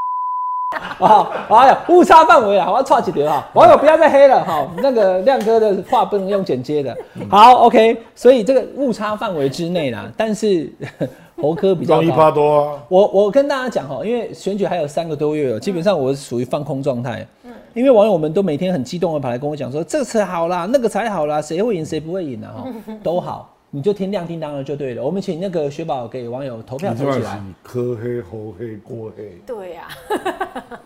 [0.99, 6.95] 啊，哎呀，误差范围啊，我要岔几条啊，网友不要再黑了哈，那个亮哥的话不能用剪接的。
[7.29, 10.71] 好，OK，所以这个误差范围之内啦，但是
[11.41, 12.83] 猴科比较一趴多啊。
[12.89, 17.25] 我我跟大家讲哈，因为选举还有三个多月哦，基本上我是属于放空状态。
[17.45, 22.51] 嗯，因为网友们都每天很激动的跑来跟我讲说，这个才好啦，那个才好啦，谁会赢谁不会赢啊？
[22.57, 22.69] 哈，
[23.01, 25.03] 都好，你就听亮叮当的就对了。
[25.03, 27.39] 我们请那个雪宝给网友投票投起来。
[27.61, 29.39] 科黑、猴黑、锅黑。
[29.45, 29.87] 对呀、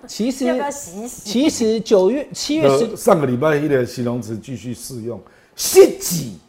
[0.06, 1.30] 其实要不要洗洗？
[1.30, 5.18] 其实九月七月十呃，上个礼拜一的形容词继续适用，
[5.56, 6.40] 稀挤，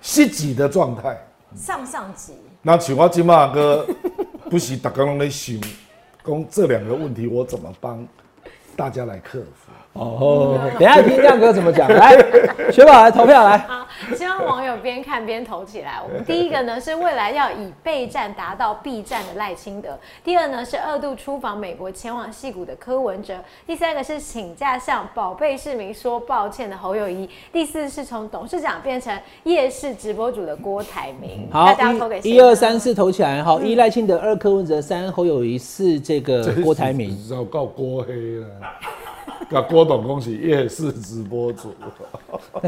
[0.00, 1.18] 稀挤的状态。
[1.56, 3.84] 上上集那像我今嘛哥
[4.48, 5.58] 不是大家拢在想，
[6.24, 8.06] 讲这两个问题我怎么帮
[8.76, 9.72] 大家来克服？
[9.94, 11.88] 哦，等一下听亮哥怎么讲。
[11.88, 12.14] 来，
[12.70, 13.66] 雪宝来投票来。
[13.86, 16.00] 好， 希望网友边看边投起来。
[16.02, 31.48] 我们第一个呢是未来要以备战达到 B 战的赖清德，第二呢是二度出访美国前往戏谷的柯文哲，第三个是请假向宝贝市民说抱歉的侯友谊，第四是从董事长变成夜市直播主的郭台铭。
[31.50, 33.42] 好大家要投给，谁一、二、三、四投起来。
[33.42, 37.16] 好，一赖清德，二柯文哲，三侯友谊，四这个郭台铭。
[37.30, 38.46] 要告郭黑了，
[39.50, 41.72] 甲郭董恭喜夜市直播主。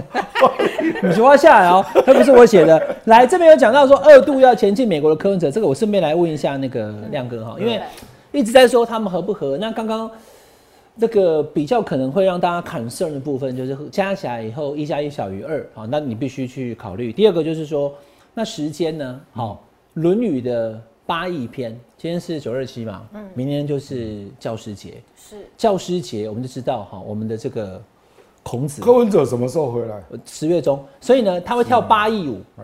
[1.02, 2.96] 你说下来哦，这不是我写的。
[3.06, 7.80] 来，这边有讲到说二度要前进美国的柯文哲，这个我顺便来问一下那个亮哥哈，因为
[8.30, 9.58] 一直在说他们合不合。
[9.58, 10.08] 那刚刚
[11.00, 17.12] 这个比较可能会让大家 concern 的部分，就是加起来以后一加一小于二，好，那你必须去考虑。
[17.12, 17.92] 第二个就是说，
[18.34, 19.20] 那时间呢？
[19.32, 19.64] 好，
[20.00, 23.28] 《论语》的八义篇，今天是九二七嘛，嗯。
[23.34, 25.02] 明天就是教师节。
[25.16, 25.36] 是。
[25.56, 27.82] 教师节我们就知道哈，我们的这个
[28.44, 28.80] 孔子。
[28.80, 30.00] 柯文哲什么时候回来？
[30.24, 32.40] 十月中，所以呢，他会跳八佾舞。
[32.56, 32.62] 哎，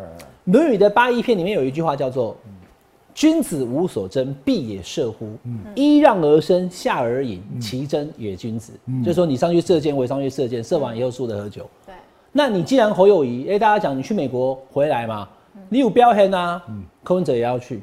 [0.53, 2.37] 《论语》的八佾篇里面有一句话叫做
[3.13, 5.27] “君子无所争，必也射乎？
[5.75, 11.69] 揖让而生，下而饮，其争也君子。”就是说你上去射箭，我也上去射箭，射完以后输的喝酒。
[11.85, 11.95] 对，
[12.31, 15.29] 那你既然侯友谊，哎、大家讲你去美国回来嘛，
[15.69, 16.63] 你有标签啊，
[17.03, 17.83] 柯文哲也要去，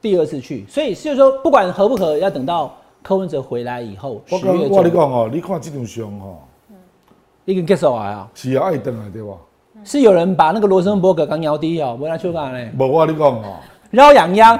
[0.00, 4.94] 第二次去，所以就是说不管合不合，要等到柯文哲回来以后，我跟我跟你。
[4.94, 6.42] 讲哦，你看这张相吼，
[7.44, 9.34] 已经结束了啊，是啊，爱等啊对吧？
[9.84, 13.56] 是有人把那个罗森伯格刚摇低哦，不然就干呢，无我跟你讲哦，
[13.90, 14.58] 绕痒痒，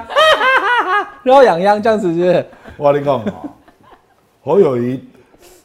[1.23, 2.45] 绕痒痒这样子是不是？
[2.77, 3.49] 我跟你讲哦，
[4.43, 5.03] 侯友谊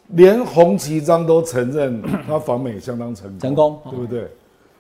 [0.08, 4.28] 连洪其章都承认 他访美相当成功，成功对不对？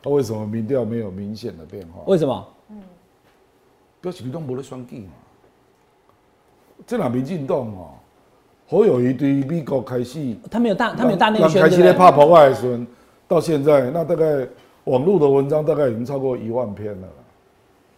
[0.04, 2.02] 那为什么民调没有明显的变化？
[2.06, 2.44] 为什么？
[4.02, 5.12] 表示你都无咧选举嘛。
[6.86, 7.94] 这两民进党哦，
[8.68, 12.10] 好友谊对美国开始，他没有大，他没有大内让宣，开始咧拍？
[12.10, 12.82] 破坏的时候，
[13.28, 14.46] 到现在那大概
[14.84, 17.14] 网络的文章大概已经超过一万篇了啦。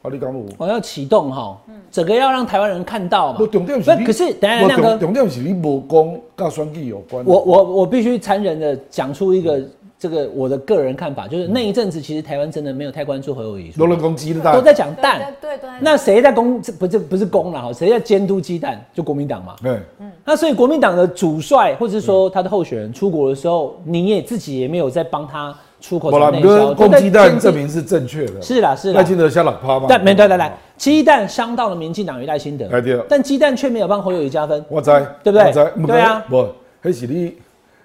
[0.02, 0.44] 啊，你讲有？
[0.58, 1.58] 我要启动哈，
[1.90, 3.46] 整个要让台湾人看到嘛不，。
[3.46, 7.24] 重点是你，可是等一下亮重点是你无讲跟选举有关。
[7.24, 9.66] 我我我必须残忍的讲出一个
[10.04, 15.34] 这个我的个人看法，就是那一阵子其实台湾真的没有太关注侯友谊，罗伦攻击的都在讲蛋。
[15.40, 16.60] 对对对，那谁在攻？
[16.60, 17.72] 这不是不是攻了哈？
[17.72, 18.78] 谁在监督鸡蛋？
[18.92, 19.56] 就国民党嘛。
[19.62, 19.80] 对，
[20.22, 28.42] 那所以国民党的主帅或者是说他的候选人出国的时候，你也自己也没有在帮他出口内销，你跟都在攻击弹监督证明是正确的。
[28.42, 29.04] 是啦是啦赖。
[29.04, 29.86] 清德下两趴嘛。
[29.88, 34.62] 但没对对对，鸡蛋伤到了民进党与赖清德哎对，但鸡蛋却没有帮侯友谊加分。
[34.68, 34.90] 我知，
[35.22, 36.46] 对不对我知，不对啊不，
[36.82, 37.34] 那是你，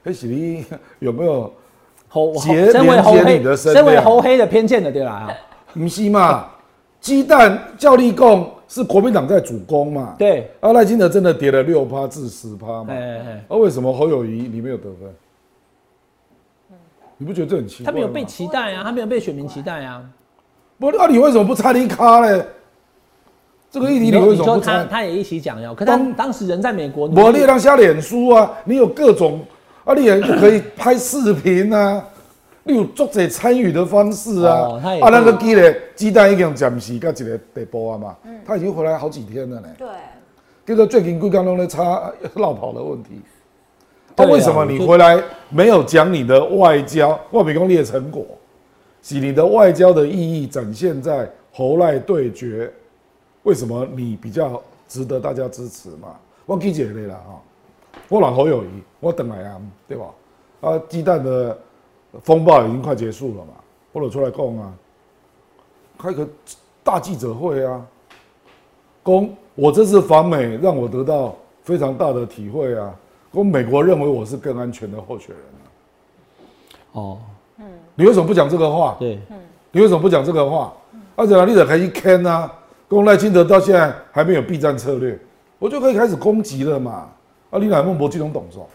[0.03, 0.65] 那是你
[0.99, 1.49] 有没有？
[2.09, 5.29] 侯结身为侯黑的，声身为量侯黑的偏见的对啦啊，
[5.73, 6.47] 不是嘛？
[6.99, 10.15] 鸡蛋叫立共是国民党在主攻嘛？。
[10.17, 12.87] 对，阿，赖金德真的跌了六趴至十趴嘛？
[12.89, 15.15] 哎哎哎，啊，为什么侯友谊你没有得分？
[17.17, 17.91] 你不觉得这很奇怪吗？
[17.91, 20.03] 他没有被期待啊，他没有被选民期待啊。
[20.77, 22.43] 不，那，你为什么不插你卡嘞？
[23.71, 24.79] 这个议题你为什么不插？
[24.79, 29.39] 他他也一起讲哟，可他当当时人在美国，我你让下脸书啊，你有各种
[29.89, 32.05] 啊，你也可以拍视频啊，
[32.61, 34.79] 你有作者参与的方式啊。
[35.01, 39.67] 啊，那个鸡嘞鸡蛋已经暂时到一个地步啊嘛，嗯他已经回来好几天了呢。
[39.79, 39.87] 对，
[40.63, 43.19] 就是最近贵刚拢在查绕跑的问题。
[44.15, 47.19] 那、啊为什么你回来没有讲你的外交？
[47.31, 48.23] 我比讲你的成果，
[49.01, 52.71] 是你的外交的意义展现在侯赖对决。
[53.41, 56.09] 为什么你比较值得大家支持嘛？
[56.45, 57.41] 我记一个了哈，
[58.07, 60.05] 我老侯友谊，我等来啊，对吧？
[60.61, 61.57] 啊，鸡蛋的
[62.23, 63.53] 风暴已经快结束了嘛，
[63.91, 64.73] 我就出来讲啊，
[65.97, 66.27] 开个
[66.83, 67.85] 大记者会啊，
[69.03, 72.93] 公，我这次访美让我得到非常大的体会啊。
[73.31, 75.63] 公，美国认为我是更安全的候选人啊。
[76.93, 77.17] 哦，
[77.93, 78.95] 你为什么不讲这个话？
[78.99, 79.19] 对，
[79.71, 80.73] 你为什么不讲这个话？
[81.15, 82.51] 而且你得可以坑啊，
[82.87, 85.19] 公赖清德到现在还没有避战策略，
[85.59, 87.07] 我就可以开始攻击了嘛。
[87.49, 88.67] 啊，你乃孟博这种懂手，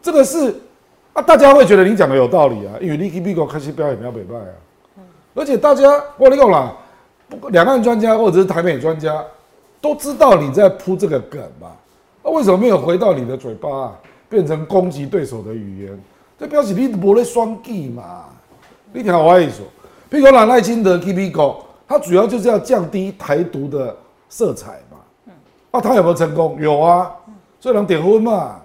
[0.00, 0.54] 这个是
[1.12, 5.02] 啊，大家会觉得你讲的有道理啊，因为你去美国开始表演要北拜啊，
[5.34, 6.72] 而且大家我跟你讲啦，
[7.28, 9.24] 不过两岸专家或者是台美专家
[9.80, 11.68] 都知道你在铺这个梗嘛，
[12.22, 13.96] 啊、为什么没有回到你的嘴巴、啊，
[14.28, 16.00] 变成攻击对手的语言？
[16.38, 18.26] 这表示你无咧双计嘛？
[18.92, 19.60] 你听我意思，
[20.10, 23.94] 譬如讲赖清德去美国，他主要就是要降低台独的
[24.28, 25.32] 色彩嘛。
[25.72, 26.56] 啊，他有没有成功？
[26.60, 27.10] 有啊，
[27.60, 28.56] 所以人点分嘛，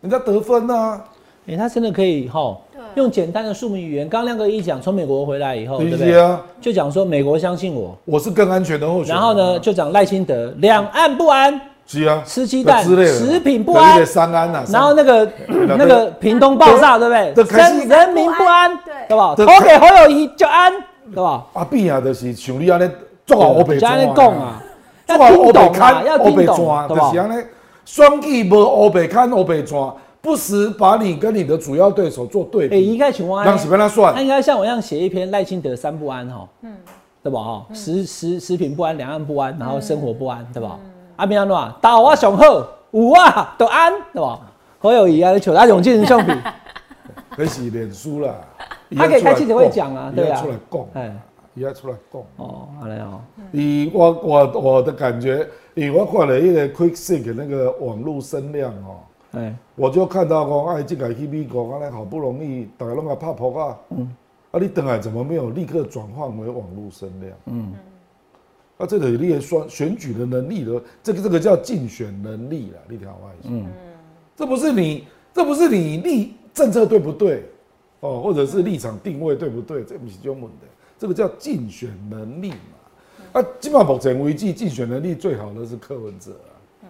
[0.00, 1.00] 人家得分啊，
[1.46, 2.56] 哎，他真的可以哈，
[2.96, 4.08] 用简单的庶民语言。
[4.08, 6.20] 刚刚亮哥一讲，从美国回来以后，对不对？
[6.20, 6.40] 啊？
[6.60, 9.14] 就讲说美国相信我，我是更安全的候选。
[9.14, 15.28] 然后呢，就讲赖清德两岸不安，是啊，吃鸡蛋之类的，食品不安三安呐，然后那个
[15.78, 17.58] 那个屏东爆炸，对不对？
[17.58, 19.34] 人人民不安，对对吧？
[19.36, 20.72] 就投给侯友谊就安，
[21.14, 21.44] 对吧？
[21.52, 22.90] 阿扁啊，就是像你安尼
[23.24, 24.62] 做好欧北这样转讲啊，
[25.06, 27.12] 做好欧北要听懂啊，看要听懂，对吧？
[27.84, 34.20] 双计无欧北看欧北转，不时把你跟你的主要对手做对哎，应比，该请问让是被他他。
[34.20, 36.76] 应该像我一样写一篇赖清德三不安哈，嗯，
[37.22, 37.40] 对吧？
[37.40, 40.78] 哈，食食食品不安，两岸不安，然后生活不安，对吧？
[41.16, 41.74] 阿明安怎样？
[41.80, 42.44] 打我上好，
[42.92, 44.38] 有啊都安，对吧？
[44.78, 46.32] 侯友谊啊，求他永进相比，
[47.30, 48.34] 可是脸书啦，
[48.96, 51.16] 他可以开记者会讲啊对啊出来讲，哎，
[51.54, 52.22] 伊要出来讲。
[52.36, 59.00] 哦，好嘞哦，你我我我的感觉，以我看了一个 Quick Sync 的那个网络声量哦，
[59.32, 64.14] 哎，我就看到讲，哎，这个去美国，安尼好不容易大家拢个拍扑啊，嗯，
[64.50, 67.32] 啊，你等来怎么没有立刻转换为网络声量？
[67.46, 67.72] 嗯，
[68.76, 73.66] 啊，这个你的选选举的能力的，这个这个叫竞选能力了，你听我意思，嗯，
[74.36, 77.44] 这不是你，这不是你立政策对不对？
[78.00, 79.84] 哦，或者是立场定位对不对？
[79.84, 80.66] 这不是中文的，
[80.98, 82.56] 这个叫竞选能力嘛。
[83.32, 86.88] 啊，起码目前为止，竞选能力最好的是柯文哲啊。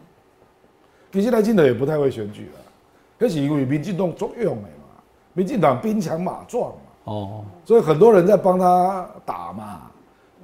[1.13, 2.59] 其实赖清德也不太会选举啊，
[3.19, 5.03] 那是因为民进党作用的嘛，
[5.35, 9.83] 民进党兵强马壮嘛，哦，所以很多人在帮他打嘛。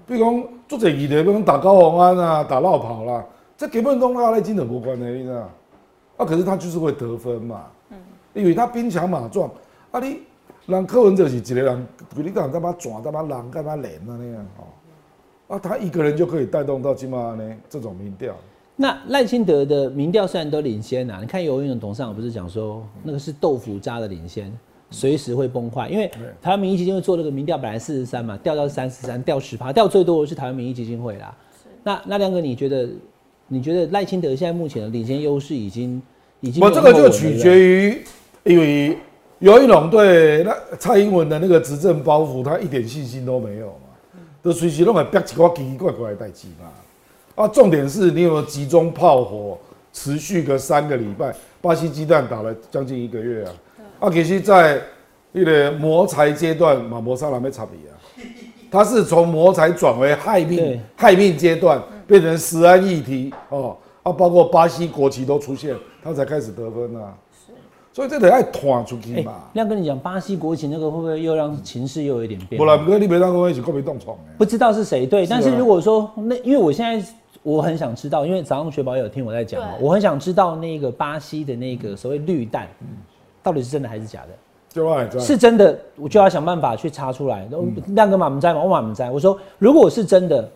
[0.07, 3.25] 比如讲做这议题，比如讲打高鸿安啊，打绕跑啦，
[3.57, 5.49] 这根本跟赖清德无关的，你知道？
[6.19, 7.97] 啊，可是他就是会得分嘛，嗯
[8.35, 9.53] 因为他兵强马壮啊，
[9.93, 10.21] 啊你，
[10.67, 14.65] 人柯文哲是一个人，规你讲干嘛转，干嘛人，干嘛连啊那样哦，
[15.49, 18.35] 啊他一个人就可以带动到起码呢这种民调。
[18.77, 24.53] 那赖清德的民调虽然都领先啊，你看游泳董事长不是讲说那个是豆腐渣的领先，
[24.91, 26.09] 随时会崩坏，因为
[26.41, 31.35] 台湾民意基金会做那个民调本来四十三嘛，掉到三十三，掉十趴，掉最多的是台湾民意基金会啦。
[31.83, 32.89] 那那亮哥，你觉得
[33.49, 36.01] 你觉得赖清德现在目前的领先优势已经
[36.41, 36.63] 已经？
[36.63, 38.03] 我这个就取决于，
[38.45, 38.97] 因为
[39.41, 43.88] 尤一龙对那蔡英文的那个执政包袱，他一点信心都没有嘛，
[44.42, 46.70] 都随时拢会逼一个奇奇怪怪的代志嘛。
[47.35, 49.59] 啊，重点是你有没有集中炮火，
[49.92, 51.35] 持续个三个礼拜？
[51.61, 53.53] 巴西鸡蛋打了将近一个月啊！
[54.01, 54.81] 啊，其实，在
[55.33, 57.94] 那个磨材阶段，马摩沙拉没差别啊。
[58.70, 63.77] 他是从磨材转为害命害命阶段，变成食安议题哦。
[64.03, 67.12] 啊，包括巴西国旗都出现，他才开始得分啊。
[68.03, 69.35] 是，所以这得爱拖出去嘛。
[69.55, 72.59] 亮哥，你讲巴西国情那个会不会又让情势又有一点变？
[72.59, 74.17] 不然，哥你别当跟一起国民动创。
[74.37, 77.07] 不知道是谁对，但是如果说那，因为我现在。
[77.45, 82.67] 我很想知道，因为早上雪宝有听我在讲嘛，我很想知道那个巴西的那个所谓绿弹，
[83.43, 85.21] 到底是真的还是假的？
[85.21, 87.49] 是真的，我就要想办法去查出来。
[87.89, 88.61] 亮哥马明在吗？
[88.61, 89.11] 我马明在。
[89.11, 90.51] 我说，如果是真的，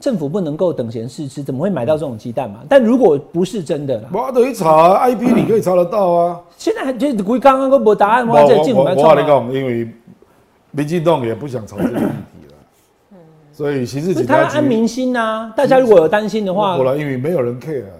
[0.00, 2.60] 政府不能够等闲视之，怎么会买到这种鸡蛋嘛？
[2.68, 6.40] 但如果不是真的，我等于查 IP，你可以查得到啊。
[6.56, 9.88] 现在就估刚刚都没答案，我这进我我跟你讲，因为
[10.70, 12.08] 民进党也不想炒这个议题。
[13.52, 17.90] 所以其实他要安民心呐，大家如果有担心的话，我来因为没有人 care 啊。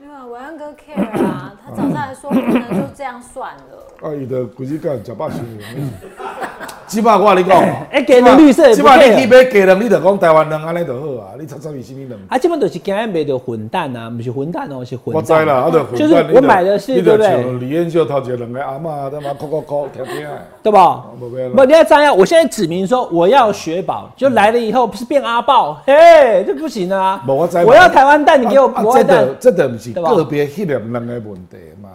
[0.00, 4.08] 没有啊，伟安哥 care 啊，他早上还说不能就这样算了。
[4.08, 5.38] 啊，伊的估计干假把钱。
[6.86, 11.32] 起码我跟你讲， 哎，给人绿色，起码你去买给人，你就讲台湾人安尼就好啊。
[11.38, 12.18] 你查查伊什么人？
[12.28, 15.14] 啊，基本就是今日买的混蛋啊，不是混蛋哦，是混蛋。
[15.14, 17.52] 我知啦，啊，就是我买的是对不对？
[17.58, 20.26] 李彦秀头前两个阿妈，他妈哭哭哭，听听
[20.62, 21.04] 对吧？
[21.18, 27.22] 不，你要这样，我现在指明说我要雪宝，就来了以后不是变阿豹，嘿，这不行啊！
[27.26, 31.90] 我我要台湾蛋，你给我国外蛋，这的不是个别一两人的问题嘛，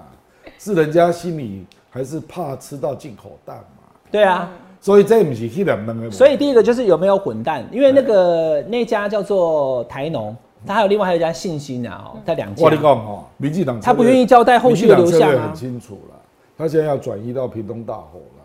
[0.58, 3.84] 是人家心里还是怕吃到进口蛋嘛？
[4.12, 4.50] 对啊。
[4.82, 6.10] 所以这不是去两两个。
[6.10, 12.64] 所以第一个就是有没有混蛋，因为那个那家叫做台农，他还有另外还有一家信心啊，哦，他两家。
[12.64, 15.48] 我跟你讲哈，民进党他不愿意交代后续的流向啊。
[15.48, 16.16] 很清楚了，
[16.58, 18.44] 他现在要转移到屏东大火了。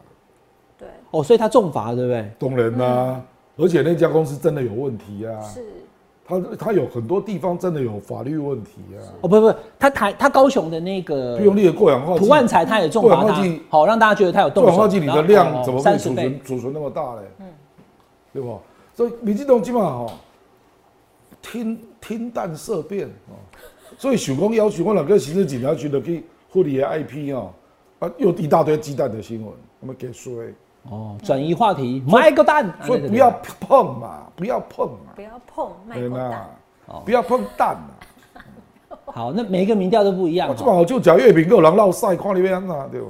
[0.78, 0.88] 对。
[1.10, 2.30] 哦，所以他重罚对不对？
[2.38, 3.20] 懂人呐，
[3.56, 5.40] 而且那家公司真的有问题啊。
[5.42, 5.62] 是。
[6.26, 8.98] 他他有很多地方真的有法律问题啊！
[9.20, 14.64] 哦不不，他台他高雄的那个用力的过氧化涂万才他也重罚他，好让大家觉得他有动。
[14.64, 17.22] 过氧化剂里的量怎么会储存储存那么大嘞？
[17.40, 17.46] 嗯，
[18.32, 18.58] 对不？
[18.94, 20.14] 所以民进党基本上哈，
[21.42, 23.36] 听听弹色变哦，
[23.98, 27.50] 所以许光要求我两个刑事警察局的去护理的 IP 哦，
[27.98, 30.42] 啊又一大堆鸡蛋的新闻，我们给说。
[30.90, 36.50] 哦，转移话题，卖个蛋，所以不要碰嘛，不要碰嘛，不要碰卖个蛋，
[37.04, 37.88] 不要碰蛋嘛。
[39.06, 40.54] 好，那每一个民调都不一样。
[40.56, 43.06] 这么好就讲月饼够人绕晒，看里面啊，对吧？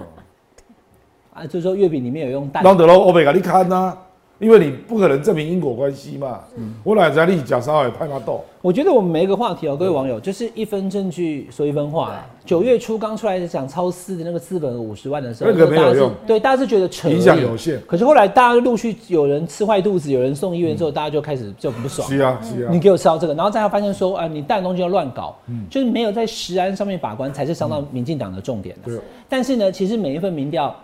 [1.35, 2.63] 啊，就是说月饼里面有用蛋。
[2.63, 3.97] 让得喽，我没给你看呐。
[4.45, 6.41] 因为你不可能证明因果关系嘛，
[6.83, 8.45] 我哪在你讲啥也拍他斗。
[8.61, 12.27] 我觉得我们每一个话题哦，各位网友，就是一分证据说一分话啦。
[12.45, 17.81] 九月初刚出来讲超私的那个资本五十万的时候，那个没有用，对，大家是觉得影响有限。
[17.87, 22.07] 可是后来大家陆续有人吃坏肚子，有人送医院之后，大家就开始就不爽。
[22.07, 22.69] 是啊，是啊。
[22.71, 25.35] 你给我吃到这个，然后再发现说啊，你带东西要乱搞，
[25.71, 28.77] 就是没有在食安上面把关，才是伤到民进党的重点。
[28.85, 29.01] 的。
[29.27, 30.75] 但是呢，其实每一份民调，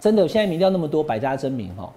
[0.00, 1.90] 真的现在民调那么多，百家争鸣哈。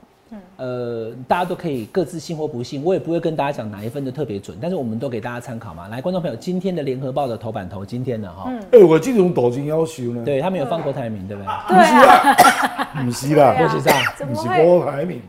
[0.57, 5.87] 呃，大家都可以各自信或不信，我也不会跟大家讲哪一分的特别准，但是我们都给大家参考嘛。
[5.87, 11.47] 来，观众朋友，今天的联合报的头版头，今天的哈，哎，我这种抖金要求呢，对他们有放郭台铭，对不对？
[11.69, 15.21] 对啊，不是啦，不是这样， 不是郭台铭，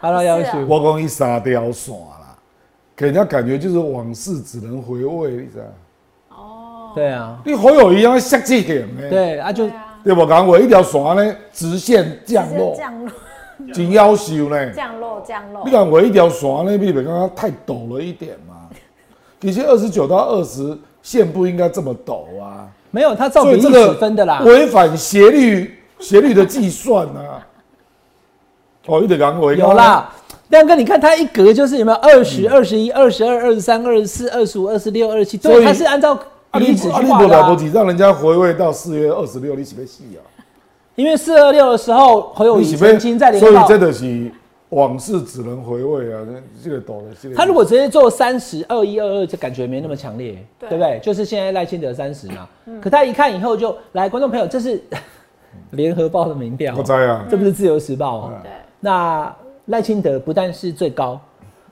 [0.00, 2.36] 阿拉要求，我讲一沙雕线啦，
[2.96, 6.36] 给人家感觉就是往事只能回味，你知道？
[6.36, 9.68] 哦，对啊，你好友一样设计点呢，对啊，就
[10.02, 12.74] 对我讲我一条线呢，直线降落。
[12.74, 13.12] 降落。
[13.72, 15.62] 真要求呢，降落降落。
[15.64, 18.68] 你看我一条线呢，比比刚刚太陡了一点嘛。
[19.40, 22.68] 其实二十九到二十线不应该这么陡啊。
[22.90, 24.42] 没有，它照比例分的啦。
[24.44, 27.46] 违反斜率 斜率的计算啊。
[28.86, 30.12] 哦，一点刚我有啦。
[30.48, 36.18] 亮哥，你看它一格就是有没有二十二十一、二十二、二十三、二十四、二十五、二十六、二十七，所以它是按照
[36.54, 37.56] 历史去画的。
[37.72, 40.20] 让人家回味到四月二十六，你岂不戏啊？
[40.94, 44.30] 因为四二六的时候，侯友谊曾经在联所以真的是
[44.70, 46.20] 往事只能回味啊！
[46.62, 47.14] 这个懂了。
[47.34, 50.98] 他如果直接做三十二一二二，就感觉没那么强烈，对不对？
[51.02, 52.48] 就是现在赖清德三十嘛。
[52.80, 54.82] 可他一看以后就来，观众朋友，这是
[55.72, 58.32] 联合报的民调我，知啊，这不是自由时报哦。
[58.42, 59.34] 对，那
[59.66, 61.20] 赖清德不但是最高，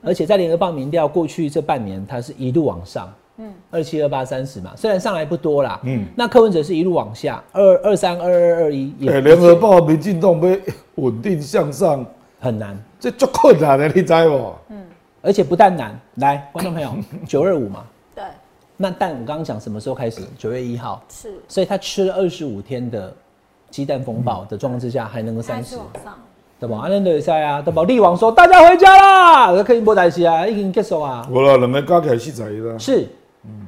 [0.03, 3.11] 而且在联合报民调过去这半年，他是一路往上，
[3.41, 10.57] 嗯，二七二八三十嘛，虽然上来不多啦，嗯，那柯文哲是一路往下，二二三二二二一，也哎，联合报、民进党要
[10.97, 12.05] 稳定向上，
[12.39, 14.55] 很难，这足困难的，你知不？
[14.69, 14.85] 嗯
[15.23, 16.95] 而且不但难，来，观众朋友，
[17.29, 17.85] 九二五嘛，
[18.15, 18.25] 对，
[18.77, 20.23] 那但我刚刚讲什么时候开始？
[20.39, 23.15] 九月一号，是，所以他吃了二十五天的
[23.71, 25.77] 鸡蛋风暴的状况之下，还能够三十
[26.59, 26.79] 对吧？
[26.83, 27.85] 安德赛啊，对吧？
[27.85, 31.27] 力王说大家回家啦，那肯定不在戏啊，已经结束啊。
[31.31, 32.79] 我了，两个加起来四十一啦。
[32.79, 33.07] 是，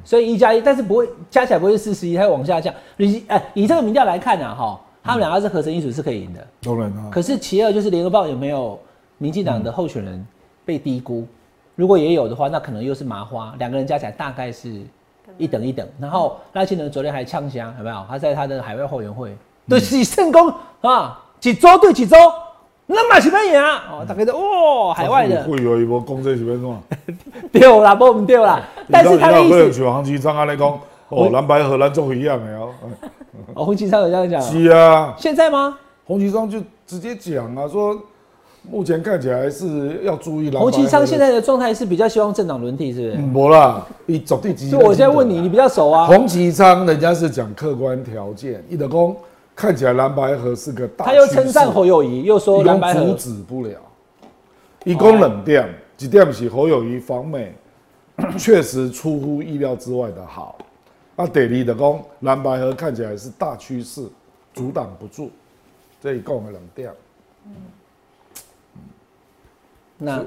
[0.03, 2.73] 所以一加一，但是不会加起来不会是四十一，它会往下降。
[2.97, 6.47] 你哎、以这个民调来看啊，哈，他们两个是合成一组是可以赢的。
[6.61, 8.79] 当然啊，可是其二就是联合报有没有
[9.17, 10.25] 民进党的候选人
[10.63, 11.25] 被低估？
[11.75, 14.81] 如果也有的话，那可能又是麻花，两个人加起来大概是
[15.39, 15.87] 一等一等。
[15.99, 18.05] 然后赖清德昨天还呛香，有没有？
[18.07, 19.35] 他在他的海外后援会
[19.67, 22.15] 对几圣功啊，几周对几周，
[22.93, 26.77] 那马西班牙哦，大概都哦海外的会有一波攻这是边种？
[27.51, 28.61] 丢啦，不我们丢啦。
[28.89, 30.79] 但是他的意思，像黄奇昌安尼讲，
[31.09, 32.69] 哦，蓝白河咱做一样的哦。
[33.55, 35.77] 哦，洪启昌有这样讲，是啊，现在吗？
[36.05, 37.97] 洪奇昌就直接讲啊，说
[38.69, 43.13] 目前看起来是要注意蓝白河洪启昌现在的状态是比较希望政党轮替，是不是？
[43.17, 44.71] 嗯没啦，伊绝对支持。
[44.71, 46.05] 所以我现在问你，你比较熟啊。
[46.07, 49.15] 洪其昌人家是讲客观条件，伊的公
[49.55, 53.79] 看起来蓝白河是个大他又称赞侯友谊，又说蓝白阻止不了。
[54.83, 57.55] 伊讲两点，一点是侯友谊访美
[58.37, 60.57] 确实出乎意料之外的好，
[61.15, 64.07] 啊，第二的讲蓝白河看起来是大趋势，
[64.53, 65.29] 阻挡不住，
[66.01, 66.91] 这一共的两点。
[69.97, 70.21] 那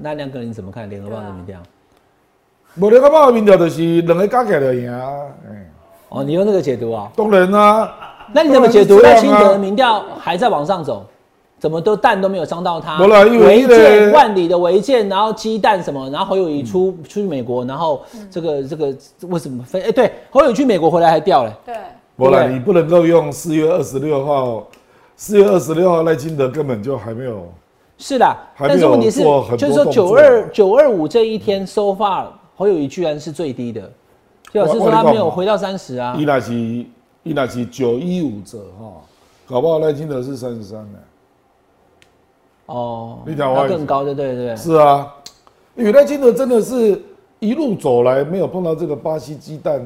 [0.00, 1.62] 那两个人你怎么看联合报的民调？
[2.76, 4.92] 无联合报的民调就是两个加起来就赢
[6.08, 7.10] 哦，你用这个解读啊？
[7.16, 11.04] 当然啊，那你怎么解读赖清德的民调还在往上走？
[11.58, 12.98] 怎么都蛋都没有伤到他？
[12.98, 18.92] 没啦因为违建万里的违建，然后鸡蛋什么，然后侯友谊出嗯出去美国，然后这个这个
[19.28, 19.80] 为什么飞？
[19.82, 21.56] 哎，对，侯友谊去美国回来还掉了。
[21.64, 21.72] 对，
[22.16, 24.66] 不然你不能够用四月二十六号，
[25.14, 27.46] 四月二十六号赖清德根本就还没有。
[27.96, 33.82] 是啦，还没有但是问题是做很，多就是说九二九二五这一天收发侯友谊居然是最低的，
[34.52, 36.24] 就表示说他没有回到三十啊伊。
[36.24, 36.52] 那是
[37.22, 38.92] 伊那是九一五折哈，
[39.46, 40.98] 搞不好赖清德是三十三呢。
[42.66, 44.56] 哦，你讲我意思要更高，对对对。
[44.56, 45.14] 是啊，
[45.76, 47.00] 因为赖清德真的是
[47.38, 49.80] 一路走来没有碰到这个巴西鸡蛋，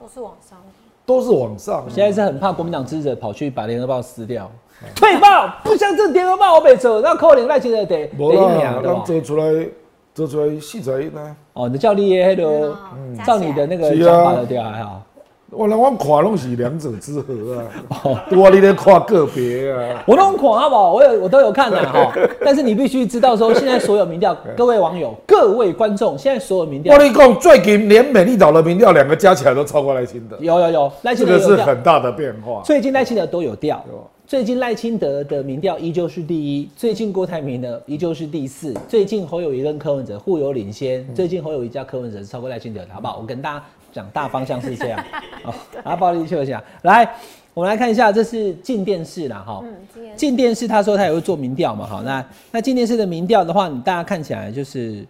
[0.00, 0.58] 都是往上，
[1.04, 1.84] 都是往上。
[1.88, 4.50] 现在是很怕国民党支持者跑去把联合报撕掉，
[4.94, 9.04] 退报不相证联合报我北走，那扣零赖清德得得无一年啦，对吧咱？
[9.04, 9.68] 做出来
[10.14, 11.36] 折出来四十一呢。
[11.52, 15.02] 哦，你叫你耶那个，嗯照你的那个是啊讲法的对还好。
[15.50, 17.64] 我那我看拢是两者之和啊，
[18.04, 20.04] 哦多你咧看个别啊。
[20.06, 20.92] 我都狂好不好？
[20.92, 22.12] 我有我都有看的哈，
[22.44, 32.60] 但是你必须知道说，现在所有民调， 各位网友、各位观众，现在所有民调我跟你讲，最近连美丽岛的民调两个加起来都超过赖清德，有有有赖这个是清德有调，很大的变化。
[32.62, 33.82] 最近赖清德都有调。
[34.26, 43.16] 最近赖清德的民调依旧是第一，最近郭台铭呢依旧是第四，最近侯友谊跟柯文哲互有领先，最近侯友谊加柯文哲是超过赖清德的，好不好？
[43.22, 43.64] 我跟大家
[43.98, 45.04] 讲大方向是这样，
[45.42, 45.52] 好，
[45.84, 47.04] 然后暴力秀一下，来，
[47.52, 55.04] 我们来看一下，这是进电视啦，哈，嗯，今天进电视他说他也会做民调嘛，好，那那进电视的民调的话，你大家看起来就是，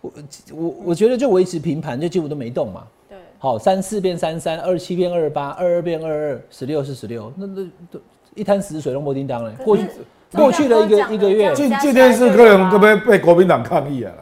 [0.00, 0.12] 我
[0.52, 2.82] 我我觉得就维持平盘，就几乎都没动嘛。
[3.08, 7.62] 对，好，三四变三三，二七变二八，二二变二二，十六是十六，那那
[7.92, 8.00] 都
[8.34, 9.52] 一滩死水，龙波叮当嘞。
[9.64, 9.86] 过去
[10.32, 14.16] 过去的一个一个月，今今天是可能都被被国民党抗议了啦，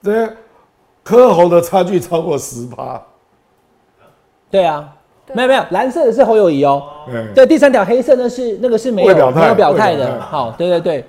[0.00, 0.26] 这
[1.02, 3.02] 柯侯的差距超过十趴，
[4.50, 4.94] 对啊，
[5.32, 6.84] 没有没有，蓝色的是侯友谊哦。
[7.08, 10.20] 哎，对，第三条黑色呢是那个是没有表没有表态的。
[10.20, 11.04] 好，对对对，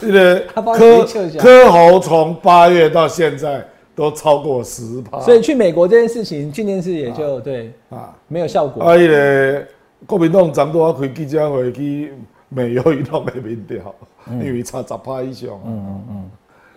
[0.00, 1.40] 这个 他帮柯你救一下。
[1.40, 3.66] 柯侯从八月到现在
[3.96, 8.82] 都超过十趴，所以去美国这件事情，今天是也就对啊，没有效果。
[8.84, 9.66] 啊，迄个
[10.06, 12.12] 国民党昨多开记者会去
[12.48, 13.94] 美游一党的民调，
[14.30, 16.30] 因为差十趴以上，嗯嗯嗯，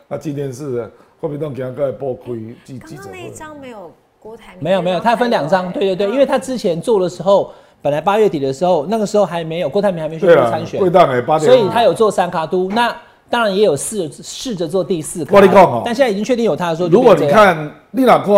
[0.10, 0.90] 啊，今天是
[1.20, 2.32] 国民党今个报开
[2.64, 3.10] 记刚记者会。
[3.10, 7.52] 刚那一，张没有郭台铭，没有没有，他分两张，对对对，因为他之前做的时候，
[7.82, 12.96] 本来八月底的时候，那个时候还没有郭台铭还没宣布参，选贵，党的八点，所以他有做三卡都，那
[13.30, 15.36] 当然也有试试着做第四卡。
[15.36, 18.36] 我跟你讲哦但现在已经确定有他的时候，如果你看，立哪看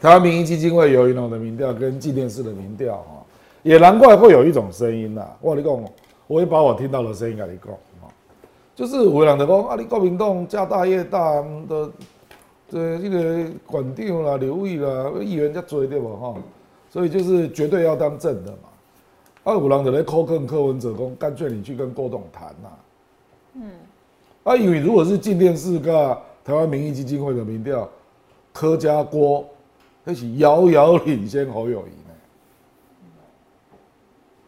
[0.00, 3.24] 台湾民意基金会有一种的民调跟纪电视的民调哈，
[3.62, 5.22] 也难怪会有一种声音呐。
[5.40, 5.84] 我跟你讲，
[6.26, 7.72] 我也把我听到的声音跟你讲。
[7.72, 7.78] 啊，
[8.74, 11.90] 就是有人就讲啊，你国民党家大业大嗯的，
[12.70, 16.34] 这这个管长啦、刘毅啦、议员家多对不哈？
[16.90, 18.58] 所以就是绝对要当正的嘛。
[19.44, 22.68] 啊，有人就咧扣跟柯文哲讲，干脆你去跟郭董谈呐、
[23.54, 23.70] 嗯，
[24.44, 27.88] 啊，因为如果是进电视噶台湾民意基金会的民调，
[28.52, 29.44] 柯家郭，
[30.04, 32.14] 那是遥遥领先侯友谊呢。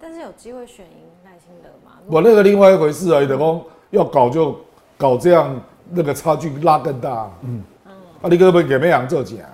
[0.01, 0.93] 但是有机会选赢
[1.25, 1.99] 赖清德吗？
[2.07, 3.61] 我那个另外一回事而已，的讲
[3.95, 4.59] 要搞就
[4.99, 7.31] 搞这样，那个差距拉更大。
[7.43, 7.63] 嗯，
[8.21, 9.47] 啊，你根本给没养这钱。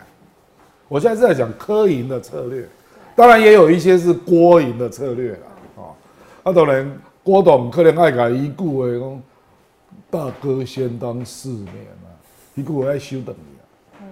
[0.88, 2.66] 我现在是在讲科赢的策略，
[3.14, 5.38] 当然也有一些是郭赢的策略啦。
[5.76, 5.82] 啊，
[6.44, 6.90] 啊，当然
[7.22, 9.22] 郭董可能爱改一句话讲，
[10.10, 11.68] 大哥先当世面
[12.02, 12.08] 啊，
[12.54, 13.62] 一句话爱修等你啊。
[14.00, 14.06] 嗯，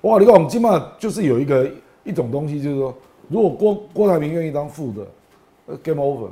[0.00, 1.70] 哇，你讲今嘛就是有一个
[2.04, 2.94] 一种东西，就是说，
[3.28, 5.06] 如果郭郭台铭愿意当副的
[5.66, 6.28] 呃，game over。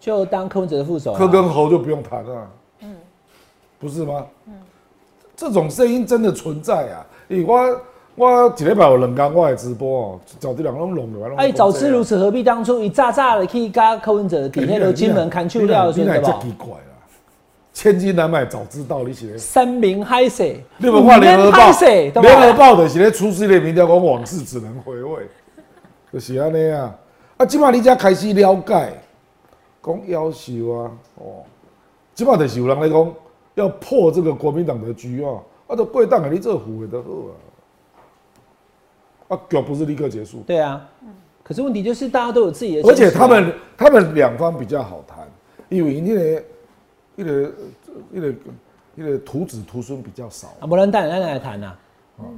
[0.00, 1.18] 就当柯文哲的副手啊。
[1.18, 2.96] 柯跟侯就不用谈了，嗯，
[3.78, 4.26] 不是吗？
[4.46, 4.54] 嗯，
[5.36, 7.06] 这种声音真的存在啊！
[7.28, 7.80] 咦，我
[8.16, 12.80] 我一礼拜有两天我的直播哦，找这两个拢哎，早知如此，何必当初？
[12.80, 16.76] 一炸炸的去加柯文哲底下的金门砍去掉，现在这奇怪啦！
[17.72, 20.44] 千金难买早知道，你是三明嗨死，
[20.78, 21.70] 你们看联合报？
[22.20, 25.22] 联合报的是咧出事的民调讲往事只能回味，
[26.12, 26.94] 就是安尼啊！
[27.38, 28.92] 啊，今晚你才开始了解。
[29.82, 31.42] 讲要求啊，哦，
[32.14, 33.14] 即码就是有人来讲
[33.54, 37.08] 要破这个国民党的局啊，啊，都贵党给你做虎的好
[39.28, 40.40] 啊，啊，局不是立刻结束？
[40.46, 40.86] 对啊，
[41.42, 45.26] 可是问题就是大家都有自己的，而且他们他们两方比较好谈，
[45.68, 46.42] 因为那个
[47.16, 47.52] 那个
[48.10, 48.34] 那个
[48.94, 50.48] 那个徒子徒孙比较少。
[50.60, 51.74] 啊，不然带奶奶来谈呐。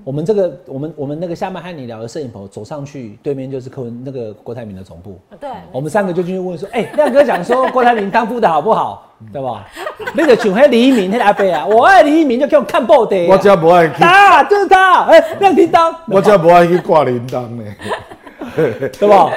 [0.04, 5.18] 我们这个，我们我们那个下面和你聊的摄影棚走上去，对面就是柯文那个郭台铭的总部。
[5.40, 9.08] 对，我们三个就进去问说：“哎，亮哥讲说郭台铭当副的好不好？
[9.32, 9.64] 对吧？
[10.14, 13.26] 那个像黑李一鸣那阿伯啊，我爱李一鸣就给我看报的。
[13.28, 15.04] 我家不爱去，他就是他。
[15.04, 17.64] 哎，亮叮当，我家不爱去挂铃铛呢，
[18.98, 19.30] 对吧？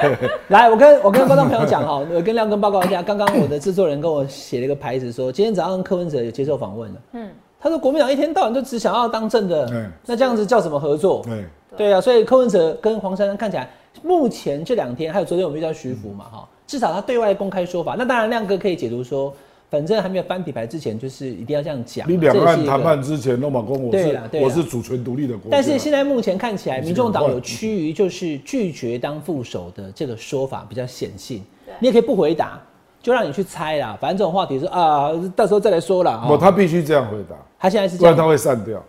[0.48, 6.96] 来，我跟我跟观众朋友讲哈，我跟亮哥报告一下，刚刚我的制作人跟我写了一个牌子，说今天早上柯文哲有接受访问了。
[7.12, 7.28] 嗯。
[7.58, 11.22] 他说：“国民党一天到晚就只想要当政的，那这样子叫什么合作？
[11.24, 11.44] 对
[11.76, 13.68] 对啊，所以柯文哲跟黄珊珊看起来，
[14.02, 17.96] 目前这两天还有昨天我们遇到徐福嘛，哈，至少他对外公开说法。
[17.98, 19.34] 那当然亮哥可以解读说，
[19.68, 22.08] 反正还没有翻底牌之前，就是一定要这样讲。
[22.08, 25.48] 你两岸谈判之前，都马公我是我是主权独立的国家。
[25.50, 31.42] 但是现在目前看起来，民众党有趋于就是拒绝当副手的这个说法比较显性。
[31.80, 32.60] 你也可以不回答。”
[33.06, 36.24] 就让你去猜啦，反正这种话题是啊，到时候再来说啦。
[36.26, 37.36] 不，他必须这样回答。
[37.56, 38.82] 他现在是，不然他会散掉。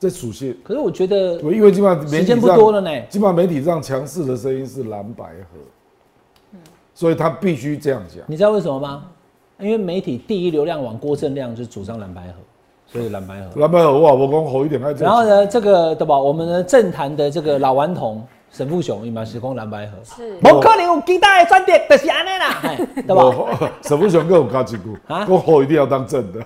[0.00, 0.52] 这属性。
[0.64, 2.90] 可是我觉得，因为基本上时间不多了呢。
[3.02, 5.60] 基本上媒体上强势的声音是蓝白河，
[6.54, 6.58] 嗯，
[6.92, 8.24] 所以他必须这样讲。
[8.26, 9.04] 你知道为什么吗？
[9.60, 12.34] 因为媒体第一流量网郭正亮就主张蓝白河，
[12.88, 13.60] 所以蓝白河。
[13.60, 16.18] 蓝白河哇，我讲好一点然后呢，这个对吧？
[16.18, 18.26] 我们的政坛的这个老顽童。
[18.54, 22.62] 沈富雄，伊嘛是讲蓝白河，是，无可能有其他的转折，就是安尼啦，
[23.04, 23.72] 对吧？
[23.82, 24.78] 沈富雄更有加一句，
[25.08, 26.40] 啊，我侯一定要当正的，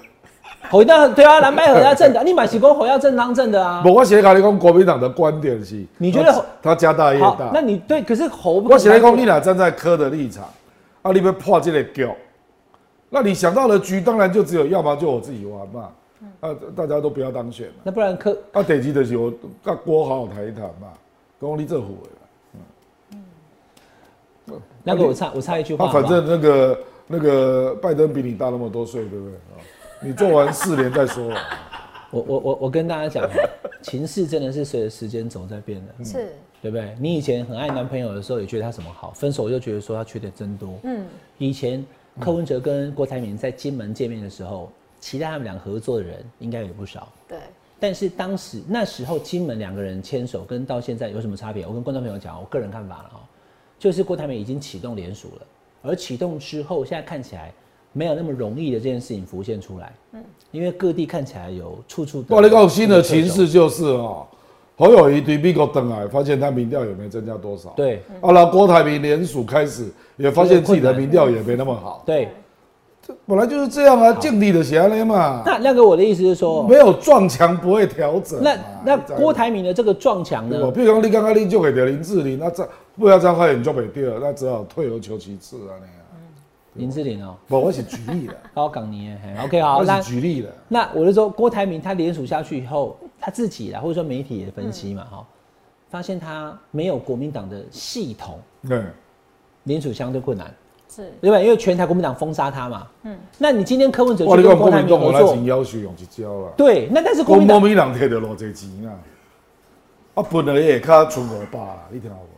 [0.71, 3.83] 侯一定要对啊，蓝白河要正的， 你嘛是讲侯要正当正的啊？
[3.83, 7.51] 不，我写甲你讲国民党的观点是，你觉得他家大业大？
[7.53, 10.45] 那你对，可是侯，我写来讲，你俩站在科的立场，
[11.03, 12.09] 啊，你要破这个局，
[13.11, 15.91] 那你想到的局，当然就只有，要么就我自己玩嘛，
[16.41, 19.31] 啊，大家都不要当选，那不然科，啊，第二就是我
[19.63, 20.89] 跟郭好好谈一谈嘛。
[21.41, 21.99] 讲你这虎
[22.55, 22.61] 嗯
[24.47, 29.61] 嗯，那个我插我插一句话，反正那个那个拜登比你大那么多岁，对不对啊？
[30.01, 31.33] 你做完四年再说。
[32.11, 33.29] 我我我我跟大家讲，
[33.83, 36.33] 情势真的是随着时间走在变的，是，
[36.63, 36.97] 对不对？
[36.99, 40.79] 你以前很爱男朋友的时候，也觉得他什么好，分手又觉得说他缺点真多。
[40.85, 41.05] 嗯，
[41.37, 41.85] 以前
[42.19, 47.13] 柯文哲跟郭台铭在金门见面的时候，期待他们俩合作的人应该有不少。
[47.29, 47.39] 对。
[47.81, 51.67] 但是当时那时候金门两个人牵手，跟到现在有什么差别？
[51.67, 53.21] 我跟观众朋友讲，我个人看法了哈，
[53.79, 55.47] 就是郭台铭已经启动联署了，
[55.83, 57.53] 而启动之后，现在看起来
[57.93, 59.93] 没有那么容易的这件事情浮现出来。
[60.13, 62.25] 嗯，因为各地看起来有处处。
[62.31, 64.27] 哇，你个新的情势就是哦，
[64.77, 67.71] 侯友谊对美国登来，发现他民调也没增加多少。
[67.77, 72.03] 对，啊，那郭台铭联署开始，也发现自己的民调也没那么好。
[72.05, 72.29] 对。
[73.27, 75.43] 本来就是这样啊，尽力的下来嘛。
[75.45, 78.43] 那亮哥我的意思是说，没有撞墙不会调整。
[78.43, 80.71] 那那郭台铭的这个撞墙呢？
[80.71, 85.95] 比如讲你刚刚你就给掉林志玲，那这不要这样快点就给掉，那只好退而求其次啊那样。
[86.75, 88.37] 林志玲哦，不，我是举例的。
[88.55, 90.49] 高港尼，OK 好，那举例的。
[90.69, 95.27] 那我就说郭台铭他联署下去以后，他自己啦，或者说媒体也分析嘛，哈，
[95.91, 98.39] 发现他没有国民党的系统，
[98.69, 98.85] 对，
[99.65, 100.55] 联署相对困难。
[100.99, 101.39] 是，对吧？
[101.39, 102.89] 因为全台国民党封杀他嘛。
[103.05, 103.17] 嗯。
[103.39, 106.53] 那你今天柯文哲去跟郭台铭合作，要求用去交了。
[106.57, 108.91] 对，那但是国民党摕到偌济钱啊，
[110.15, 111.61] 啊，本来也卡存五百，
[111.93, 112.29] 你听好无？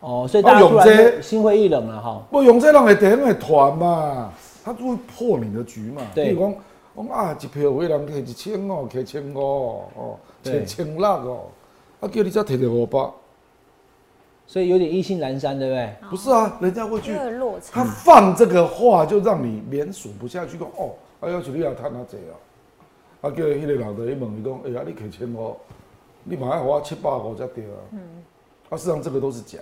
[0.00, 2.22] 哦，所以大家突然心灰意冷了哈。
[2.30, 4.32] 不，用这人会点会团嘛，
[4.64, 6.02] 他就会破你的局嘛。
[6.14, 6.54] 对比如讲，
[6.96, 9.38] 讲啊，一票有人摕一千五，摕千五
[9.94, 11.40] 哦，对摕千六哦，
[12.00, 12.98] 啊，叫你才摕到五百，
[14.52, 15.90] 所以有点意兴阑珊，对不对？
[16.10, 17.14] 不是啊，人家会去
[17.72, 20.90] 他，放这个话就让你连数不下去，讲哦，
[21.20, 22.36] 啊，要求你要赚哪济哦，
[23.22, 25.56] 啊，叫迄个老头一问伊讲，哎呀，你摕千五，
[26.22, 27.80] 你嘛要花我七八五才对啊。
[27.92, 27.98] 嗯，
[28.68, 29.58] 啊，事实上这个都是假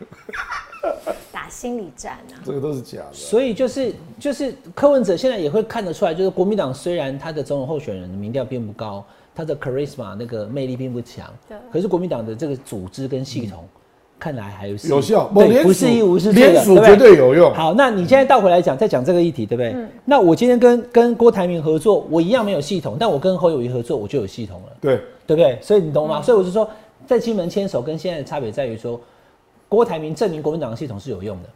[0.00, 2.42] 的，打心理战啊。
[2.44, 3.12] 这个都是假的。
[3.12, 9.04] 所以就是就是柯文哲现在也会看得出来，就是国民党虽然他的总统候选人的民调并不高，
[9.36, 13.64] 他的 charisma 那个魅力并不强，对可是国民党的这个组织跟系统。
[14.22, 17.52] 看来还是有效，对，不是一无是处的，联署对绝对有用。
[17.52, 19.72] 好，那你现在倒回来讲，再讲这个议题，对不对？
[19.72, 24.96] 嗯那我今天跟跟郭台铭合作，我一样没有系统，但我跟侯友谊合作，我就有系统了，对，
[25.26, 25.58] 对不对？
[25.60, 26.22] 所以你懂吗？
[26.22, 26.70] 所以我就说，
[27.04, 29.00] 在金门牵手跟现在的差别在于说，
[29.68, 31.48] 郭台铭证明国民党的系统是有用的。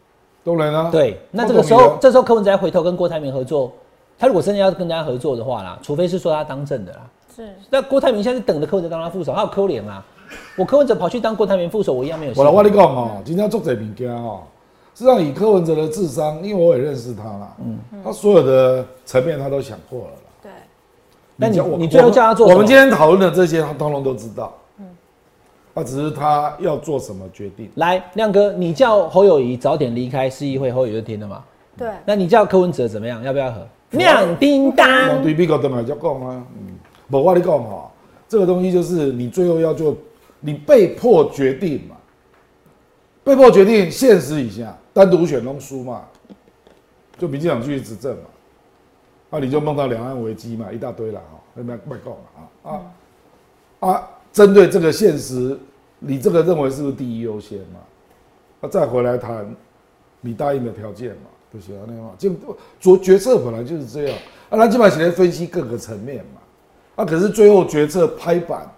[0.42, 0.88] 当然啊。
[0.90, 3.72] 对，那这个时候，这时候柯文哲要回头跟郭台铭合作，
[4.18, 7.00] 他如果真的要跟大家合作的话啦，除非是说他当政的啦。
[7.36, 10.04] 是那郭台铭现在是等着柯文哲当他副手，他有抠脸啊。
[10.56, 12.32] 我柯文哲跑去当郭台铭副手，我一样没有。
[12.36, 14.40] 我来，我跟你讲哦，今天做这物件哦，
[14.94, 20.20] 实际上以柯文哲的智商，因为我也认识他啦，嗯，他所有的层面他都想过了啦。
[20.42, 20.50] 对，
[21.36, 24.54] 那你你最后叫他做我们今天讨论的这些，他通通都知道。
[24.78, 24.86] 嗯，
[25.74, 27.70] 他只是他要做什么决定。
[27.74, 31.42] 来，亮哥，你叫侯友谊早点离开市议会，侯友谊就听了嘛？
[31.76, 33.22] 对，那你叫柯文哲怎么样？
[33.22, 33.66] 要不要和？
[33.90, 36.74] 亮叮往当，对美国等来才讲啊，嗯，
[37.08, 37.88] 不，我跟你讲哈，
[38.28, 39.94] 这个东西就是你最后要做，
[40.46, 41.96] 你被迫决定嘛，
[43.24, 46.04] 被迫决定，现实以下，单独选弄输嘛，
[47.18, 48.30] 就民进党继续执政嘛，
[49.28, 52.80] 那、你就梦到两岸危机嘛，一大堆了哈，那边卖讲啊
[53.80, 55.58] 啊啊，针对这个现实，
[55.98, 57.80] 你这个认为是不是第一优先嘛？
[58.60, 59.52] 那、再回来谈
[60.20, 62.30] 你答应的条件嘛，不行啊那样嘛，就
[62.78, 64.16] 做决策本来就是这样。
[64.48, 68.70] 啊，那基本上来分析各个层面嘛，啊，可是最后决策拍板，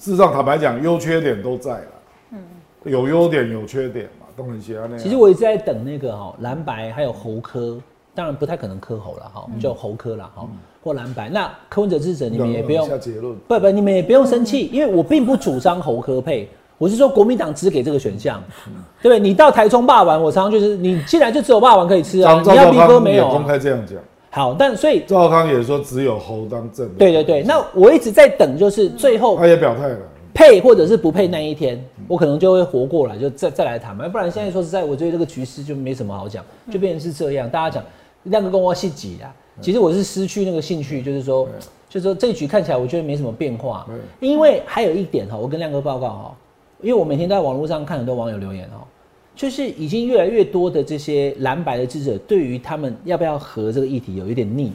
[0.00, 2.38] 事实上坦白讲，优缺点都在了，
[2.84, 4.98] 有优点有缺点嘛，都很喜欢那样。
[4.98, 7.78] 其实我一直在等那个哈蓝白还有侯科，
[8.14, 10.48] 当然不太可能科侯了哈，就侯科了哈，
[10.82, 11.28] 或蓝白。
[11.28, 16.48] 那柯文哲支持者你们也不用下结论，不不，你们也不用生气，因为我并不主张侯科配，
[16.78, 18.42] 我是说国民党只给这个选项，
[19.02, 19.18] 对不对？
[19.18, 23.44] 你到台中霸王，我常常就是你进来就只有霸王可以吃啊，你要逼哥没有啊。
[23.46, 23.98] 开这样讲，
[24.30, 29.98] 好，但所以赵康也说只有侯当正的，对对对，那我一直在等，就是最后他也表态了，
[30.32, 34.08] 配或者是不配那一天，我可能就会活过来，就再再来谈嘛。
[34.08, 37.50] 不然现在说实在，我觉得这个局势就没什么好讲，就变成是这样。
[37.50, 37.84] 大家讲
[38.24, 41.48] 亮哥跟我细挤啊，其实我是失去那个兴趣，就是说，
[41.88, 43.84] 就是说这一局看起来我觉得没什么变化。
[44.20, 46.36] 因为还有一点哈，我跟亮哥报告哈，
[46.80, 48.86] 因为我每天都在网络上看很多网友留言哦，
[49.40, 54.70] 就是已经越来越多的这些蓝白的支持者，对于他们要不要和这个议题有一点腻，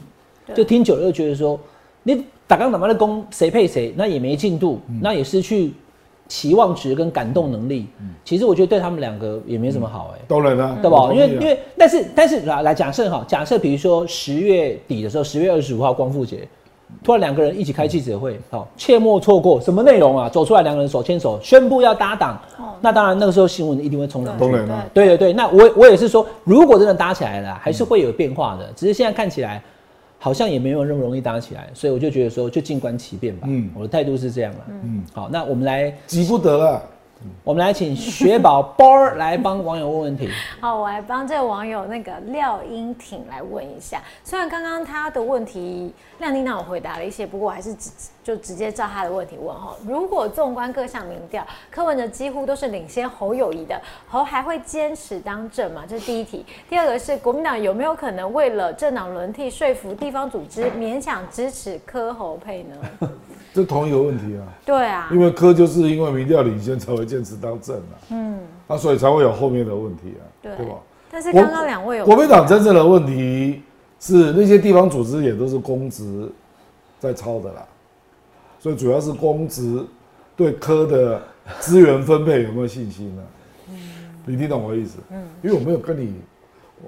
[0.56, 1.56] 就听久了又觉得说，
[2.02, 5.72] 你打刚打完的攻谁配谁，那也没进度，那也失去
[6.26, 7.86] 期望值跟感动能力。
[8.24, 11.12] 其实我觉得对他们两个也没什么好哎、当然了，对吧？
[11.14, 16.40] 因为因为但是但是来来假设哈，假设比如说十月底的时候，十月二十五号光复节，
[17.02, 20.28] 突然两个人一起开记者会，好，切莫错过，什么内容啊？
[20.28, 22.40] 走出来两个人手牵手，宣布要搭档，
[22.80, 24.44] 那当然那个时候新闻一定会冲上去。
[24.92, 29.62] 对对对，那我我也是说，如果真的搭起来了，还是会有变化的，只是现在看起来
[30.18, 33.46] 好像也没有那么容易搭起来，所以我就觉得说，就静观其变吧。
[33.48, 34.58] 嗯嗯，我的态度是这样了。
[34.82, 36.82] 嗯，好，那我们来急不得了。
[37.42, 40.28] 我们来请雪宝波儿来帮网友问问题。
[40.60, 44.02] 好，我来帮这个网友那个廖英挺来问一下。
[44.22, 47.90] 虽然刚刚他的问题亮叮当我回答了一些，不过我还是只
[48.26, 49.72] 就直接照他的问题问哈。
[49.86, 55.84] 如果纵观各项民调，柯文哲几乎都是领先侯友谊的，侯还会坚持当政吗？
[55.88, 56.44] 这是第一题。
[56.68, 63.08] 第二个是国民党有没有可能为了政党轮替说服地方组织勉强支持柯侯配呢？
[63.54, 70.74] 这同一个问题啊，对啊因，为柯就是因为民调领先才会坚持当政啊，嗯，啊，所以才会有后面的问题啊，对对吧？
[71.08, 73.62] 但是刚刚两位有国民党真正的问题
[74.00, 76.28] 是那些地方组织也都是公职
[76.98, 77.64] 在操的啦，
[78.66, 79.80] 所以主要是公职
[80.34, 81.22] 对科的
[81.60, 83.22] 资源分配有没有信心呢、
[84.24, 84.98] 你听懂我的意思？
[85.12, 86.12] 嗯，因为我没有跟你，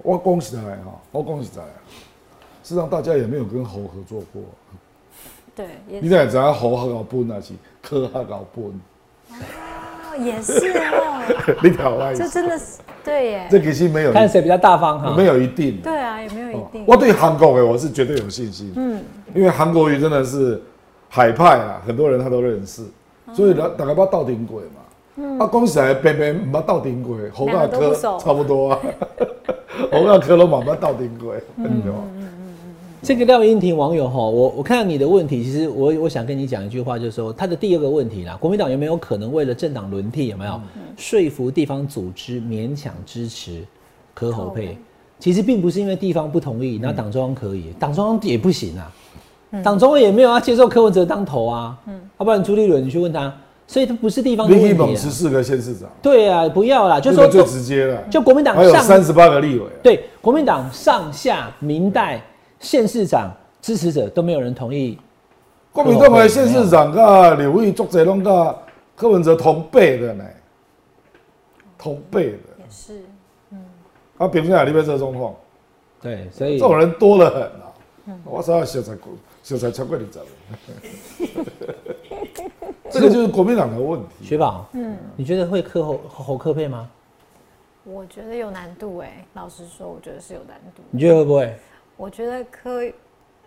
[0.03, 1.61] 我恭喜他哈，我恭喜他。
[2.65, 4.43] 事实上，大家也没有跟侯合作过。
[5.55, 8.65] 对，也你哪知道侯较搞本还是科较搞本？
[8.65, 11.23] 哦也是哦，
[11.63, 13.49] 你挑我意这，真的是对耶。
[13.49, 15.15] 这其实没有看谁比较大方哈。
[15.17, 15.81] 没有一定。
[15.81, 16.85] 对啊，也没有一定。
[16.89, 19.01] 我对韩国的我是绝对有信心，嗯，
[19.33, 20.61] 因为韩国瑜真的是
[21.09, 22.83] 海派啊，很多人他都认识，
[23.35, 24.83] 所以大大概不到顶鬼嘛。
[25.45, 28.19] 啊，讲实在，偏偏唔捌斗阵过，侯两亚科个都不熟。
[28.19, 28.79] 差不多啊，
[29.91, 31.99] 侯亚科都嘛捌斗阵过，对吧？
[33.03, 40.61] 这个廖英婷网友哈，我我看到你的问题，其实我我想跟你讲一句话，就是说他的第二个问题啦，国民党有没有可能为了政党轮替，有没有？
[40.97, 43.65] 说服地方组织勉强支持
[44.15, 44.79] 柯侯配？
[45.19, 48.93] 其实并不是因为地方不同意，那党中央可以，党中央也不行啊，
[49.65, 53.33] 党中央也没有要接受柯文哲当头啊，嗯，要不然朱立伦你去问他，
[53.67, 54.87] 所以他不是地方的你去问题啊。
[54.87, 62.23] 猛十四个县市长，对啊，不要啦，就说这个最直接了，就国民党还有上三十八个立委，对国民党上下明代
[62.61, 63.31] 县市长
[63.63, 64.99] 支持者都没有人同意。
[65.73, 68.55] 国民党的县市长跟刘毅作者拢甲
[68.95, 70.25] 柯文哲同辈的呢，
[71.79, 72.39] 同辈的。
[72.59, 73.03] 也是，
[73.53, 73.59] 嗯。
[74.19, 75.35] 啊，凭啥你要这状况？
[76.03, 78.21] 对，所以这种人多得很啊！
[78.25, 78.93] 我操，小才
[79.49, 80.27] 小才超过二十个，
[82.91, 84.23] 这个就是国民党的问题。
[84.23, 86.87] 雪宝，嗯，你觉得会克侯侯克配吗？
[87.85, 89.25] 我觉得有难度哎。
[89.33, 90.83] 老实说，我觉得是有难度。
[90.91, 91.55] 你觉得会不会？
[91.97, 92.93] 我觉得柯，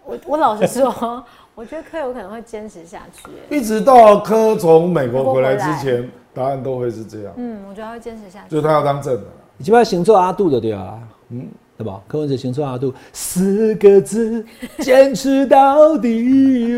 [0.04, 1.24] 我我老实说，
[1.54, 3.56] 我觉得柯有可能会坚持下去哎。
[3.56, 8.50] 一直到柯从美国回来之前，答案都会是这样，嗯，我觉得他会坚持下去。
[8.50, 9.24] 就是他要当政的。
[9.56, 11.00] 你就要行做阿杜的对啊，
[11.30, 11.48] 嗯，
[11.82, 12.00] 对吧？
[12.08, 14.46] 柯文哲行出阿杜，四个字，
[14.78, 16.72] 坚持到底。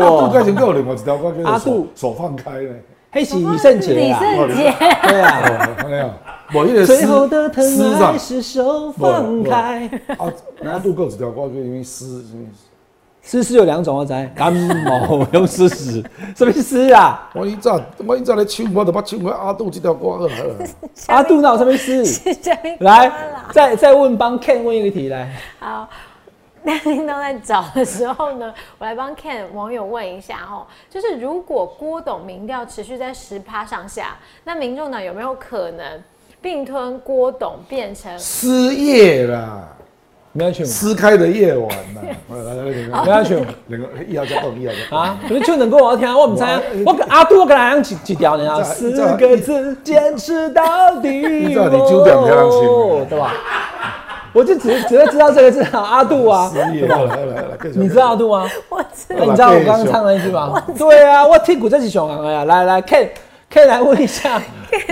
[0.00, 1.88] 阿杜开始跟我另外一条歌阿杜。
[1.96, 2.70] 手手放开呢。
[3.10, 4.72] 黑喜李圣杰李啊，圣杰，
[5.08, 6.10] 对啊，哦，看到
[6.52, 7.64] 某一个最后的疼
[8.00, 9.90] 爱是手放开。
[10.16, 10.32] 阿，
[10.70, 12.22] 阿杜够一条歌叫因为诗，
[13.24, 16.04] 诗诗有两种，我知，感冒用诗诗，
[16.36, 17.30] 什么诗啊？
[17.34, 17.72] 我以前
[18.06, 20.66] 我以前咧唱，我就捌唱过阿杜这条歌好了。
[21.06, 22.04] 阿杜那有什么诗？
[22.04, 23.10] 下面 来，
[23.50, 25.34] 再再问帮 Ken 问一个题来。
[25.58, 25.88] 好，
[26.62, 36.02] 那叮当在找的时候呢，我来帮 Ken 网友问一下哦，就是如果郭董民调持续在十趴上下，那民众党有没有可能
[36.42, 38.16] 并吞郭董变成？
[38.18, 39.66] 失业啦，
[40.36, 42.00] 没安全撕开的夜晚呐。
[43.06, 44.96] 没安全两个一号加动，一号加。
[44.96, 45.18] 啊！
[45.28, 46.60] 你们唱两歌我要听，我唔知啊。
[46.84, 51.08] 我跟阿杜我跟他唱一一条呢啊，你四知道个字，坚持到底。
[51.08, 53.32] 你知道你九点才能唱哦对吧？
[54.32, 56.50] 我就只只会知道这个字啊，阿杜啊。
[56.56, 58.50] 来来来你知道阿杜吗？
[58.68, 60.60] 我知那你知道我刚刚唱那一句吗？
[60.76, 62.44] 对啊，我听古这是熊行呀。
[62.44, 63.08] 来来，Ken
[63.54, 64.42] Ken 来问一下，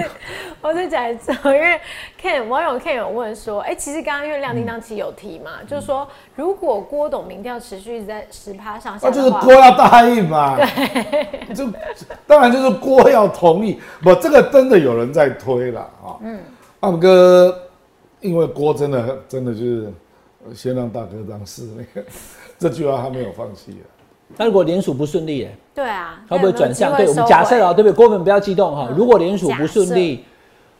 [0.62, 1.80] 我再讲一次哦，因为
[2.22, 6.06] Ken 网友 Ken 有问说，哎、其实刚刚因为亮叮当其实有提嘛，就是说
[6.36, 10.56] 如果郭董民调持续一直在十趴上下那就是，郭要答应嘛。
[10.56, 11.68] 对就
[12.24, 16.14] 当然就是郭要同意，不，这个真的有人在推了啊。
[16.22, 16.38] 嗯，
[16.78, 17.68] 阿姆哥，
[18.20, 19.92] 因为郭真的真的就是
[20.46, 22.06] 呃先让大哥当事，那 个
[22.60, 23.84] 这句话他没有放弃啊。
[24.36, 26.94] 那如果联署不顺利，哎，对啊，会不会转向？
[26.96, 27.92] 对我们假设哦，对不对？
[27.92, 28.88] 郭粉不要激动哈。
[28.90, 30.24] 嗯如果联署不顺利，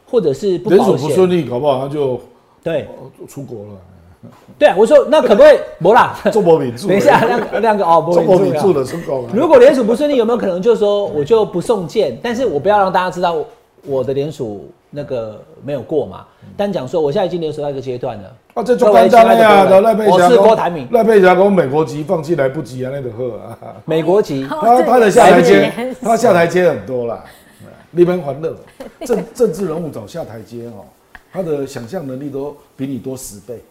[0.09, 2.19] 或者是不联保险，署不顺利，搞不好他就
[2.63, 5.57] 对哦出国了，对啊，我说那可不可以？
[5.81, 6.87] 不啦， 做博民住。
[6.87, 9.25] 等一下，亮亮哥哦，不做会注意啊博民住的出国。
[9.33, 13.35] 如果联署不顺利，有没有可能就是说我就不送件，但是我不要让大家知道
[13.85, 16.25] 我我的联署那个没有过嘛？
[16.55, 19.65] 单讲说我现在已经联署到一个阶段了，啊，这就简单了呀！
[19.65, 23.57] 各位赖佩霞我是郭台铭赖佩霞讲美国籍放弃来不及啊，那个喝啊。
[23.85, 25.71] 美国籍， 他他的下台阶，
[26.01, 27.23] 他下台阶很多啦，
[27.91, 28.55] 你们欢乐，
[29.05, 30.85] 政政治人物找下台阶哦，
[31.31, 33.61] 他的想象能力都比你多十倍，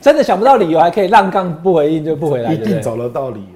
[0.00, 2.52] 真的想不到理由还可以让杠不回应就不回来？
[2.52, 3.46] 一定找得到理由。
[3.46, 3.54] 哎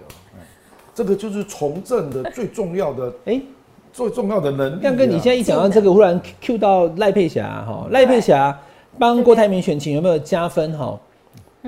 [0.94, 3.40] 这个就是从政的最重要的、哎，
[3.92, 4.78] 最重要的能力啊。
[4.80, 8.58] 亮哥，你现在一讲到这个，忽然 Q 到赖佩霞哈，赖佩霞
[8.98, 10.98] 帮郭台铭选情有没有加分哈？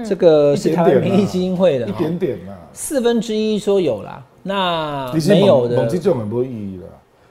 [0.04, 6.88] 这个是台湾民意基金会的一哈，点点呐，四分之一说有啦，那没有的猛这，种很没意义啦。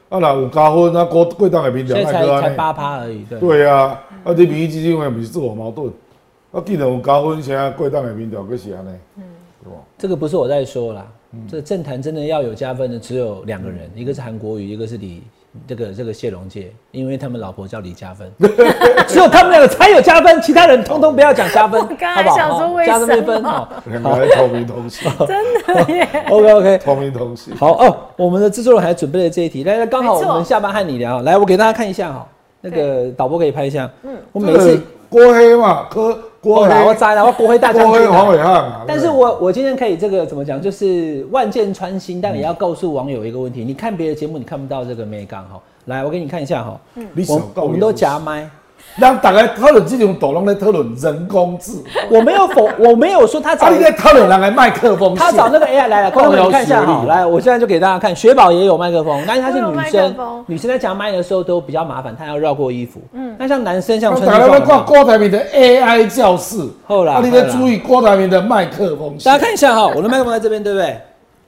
[0.07, 3.39] 啊，那有加分，那郭贵党的民调所以才才八趴而已，对。
[3.39, 5.91] 对啊，啊，你民意基金会不是自我矛盾？
[6.53, 8.91] 啊，既然有加分，现在贵党的民调可是安尼，
[9.63, 9.77] 对吧？
[9.97, 11.05] 这个不是我在说啦，
[11.49, 15.23] 这个政坛真的要有加分的只有两个人，一个是韩国瑜，一个是李
[15.67, 18.31] 这个这个谢龙介，因为他们老婆叫李加分，
[19.07, 22.35] 只有他们两个才有加分，其他人通通不要讲加分， 我刚才好不好？
[22.37, 23.67] 想说为哦加分哦。
[23.85, 27.55] 两个还同名同姓， 真的耶， OK OK，同名同姓。
[27.55, 32.27] 好哦，我们的制作人还准备了这一题，来来，刚好我们下班和你聊，来，我给大家看一下哈，
[32.61, 38.81] 那个导播可以拍一下，嗯，我每次郭黑嘛，柯郭黑，我来我摘了，我不会大将黄伟汉嘛。
[38.85, 45.57] 但是我我今天可以这个怎么讲，就是万箭穿心，但也要告诉网友一个问题：你看别的节目，你看不到这个美感哈。
[45.85, 48.49] 来，我给你看一下哈，嗯我我们都夹麦，
[48.95, 51.71] 让大家讨论这种都拢在讨论人工智
[52.11, 55.15] 能，我没有否， 我没有说他找他应该讨论人的麦克风。
[55.15, 60.15] 他找那个 AI 来了，观众们看一下哈，高学历来，我现在就给大家看，雪宝也有麦克风，但是她是女生，
[60.45, 63.01] 女生在讲麦的时候都比较麻烦，她要绕过衣服。
[63.13, 69.17] 嗯，那像男生像穿大家在看西装有没有郭台铭的 AI 教室，后来啊，你在注意郭台铭的麦克风。
[69.25, 70.95] 大家看一下哈，我的麦克风在这边，对不对？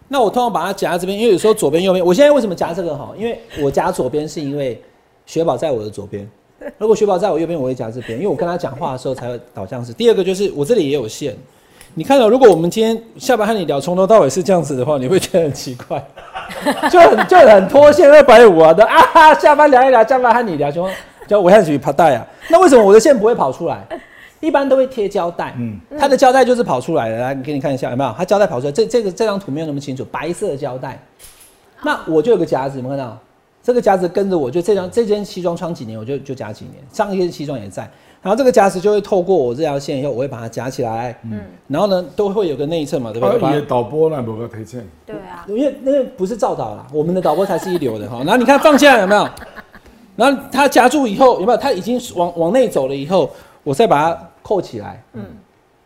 [0.08, 3.10] 那我通常把它夹在这边，因为有时候左边右边，我现在为什么夹这个哈？
[3.18, 4.82] 因为我夹左边是因为
[5.28, 6.28] 雪宝在我的左边，
[6.78, 9.94] 如果雪宝在我右边，我会夹这边，因为我跟他讲话的时候才会导向是。
[9.94, 11.36] 第二个就是我这里也有线，
[11.94, 16.04] 你看到如果我们今天下班和你聊从头到尾是这样子的话，你会觉得很奇怪，
[16.90, 20.88] 就很就很脱线二百五啊的啊，下班聊一聊，下班和你聊就
[21.28, 23.86] 叫我开始爬带啊，那为什么我的线不会跑出来？
[24.42, 28.14] 一般都会贴胶带，嗯，它的胶带就是跑出来的，来，你给你看一下有没有？
[28.16, 31.02] 它胶带跑出来，这这个这张图没有那么清楚，白色的胶带。
[31.82, 33.18] 那我就有个夹子，有没有看到？
[33.66, 36.76] 这个夹子跟着我，就这张这件西装穿几年，我就就夹几年。
[36.94, 37.82] 上一件西装也在，
[38.22, 43.40] 然后这个夹子就会透过我这条线以后，我会把它夹起来，嗯，然后呢都会有个内衬嘛，对不对？
[43.40, 48.20] 把它他也导播那无个推荐，对啊，因为那个不是照导啦，我们的导播才是一流的哈。
[48.20, 49.28] 然后你看放下来有没有？
[50.16, 51.58] 然后它夹住以后有没有？
[51.58, 53.28] 它已经往往内走了以后，
[53.64, 55.26] 我再把它扣起来，嗯，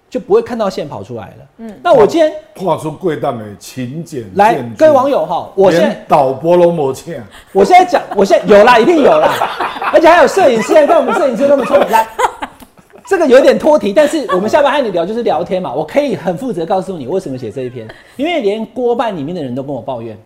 [0.10, 1.36] 就不会看到线跑出来了。
[1.58, 7.22] 嗯，那我今天画出贵档的勤俭来各位网友哈，我现在连导播都没请，
[7.54, 9.32] 我现在讲，我现在有啦，一定有啦，
[9.94, 12.08] 而且还有摄影师，你看我们摄影师那么聪明，来，
[13.06, 20.18] 这个有点脱题，但是我们下班和你聊就是聊天嘛，我可以很负责告诉你为什么写这一篇，因为连锅办里面的人都跟我抱怨，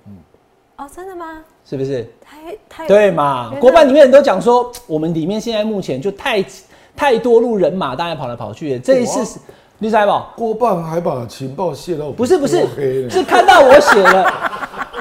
[0.78, 1.44] 哦，真的吗？
[1.66, 2.08] 是不是？
[2.22, 6.44] 太太对嘛国办里面人都讲说，我们里面现在目前就太
[6.96, 8.80] 太多路人马，大家跑来跑去的。
[8.80, 9.40] 这一次是，
[9.84, 10.46] 你知道不？
[10.46, 12.66] 郭办还把情报泄露，不是不是
[13.10, 14.34] 是看到我写了，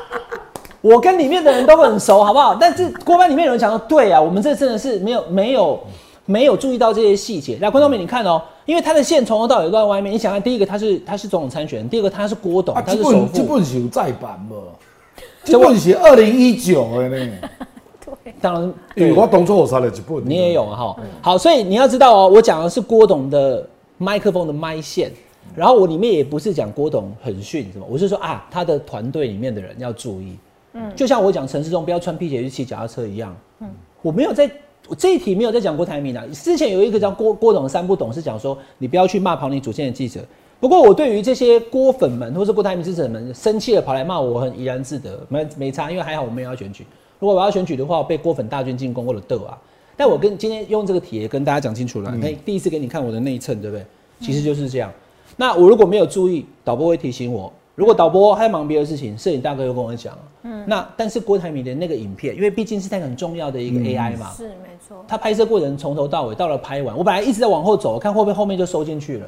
[0.83, 2.57] 我跟里面的人都很熟，好不好？
[2.57, 5.81] 但是郭班里面有人讲说，对啊，我们这真的是没有没有
[6.27, 7.57] 没有注意到这些细节。
[7.61, 10.13] 来，观众们你看哦，因为他的线从头到尾都在外面。
[10.13, 14.57] 你想看，第一个他是他是总统参选人，第二个他是郭董啊，，他是首这本这，本是有再版无？
[15.45, 17.33] 这本是二零一九的呢，
[18.41, 20.97] 当然因为我当初我杀了一本，你也有啊哈。
[21.21, 23.65] 好，所以你要知道哦，我讲的是郭董的
[24.03, 25.11] 麦克风的麦线，
[25.55, 30.37] 然后我里面也不是讲郭董很逊什么，我是说啊，他的团队里面的人要注意。
[30.73, 33.37] 嗯，就像我讲陈世忠不要穿皮鞋去骑脚踏车一样。
[33.61, 33.71] 嗯，
[34.03, 34.51] 我没有在。
[34.89, 40.21] 我这一题没有在讲郭台铭啊，之前有一个叫郭郭董的三不懂是讲说你不要去骂跑你主线的记者。
[40.59, 46.85] 不过我对于这些郭粉们或是郭台铭支持者们生气的跑来骂我，我很怡然自得，没没差，因为还好我没有要选举。
[47.21, 49.57] 如果我要选举的话，我被郭粉大军进攻或者斗啊。
[50.03, 53.87] 但我跟今天用这个题也跟大家讲清楚了，可以第一次给你看我的内衬，对不对？
[54.19, 54.93] 其实就是这样。
[55.37, 57.53] 那我如果没有注意，导播会提醒我。
[57.77, 69.27] 如果导播还在忙别的事情，摄影大哥又跟我讲，嗯，那但是郭台铭的那个影片，因为毕竟是他很重要的一个 AI 嘛，是没错，他拍摄过程从头到尾，到了拍完，我本来一直在往后走，看会不会后面就收进去了，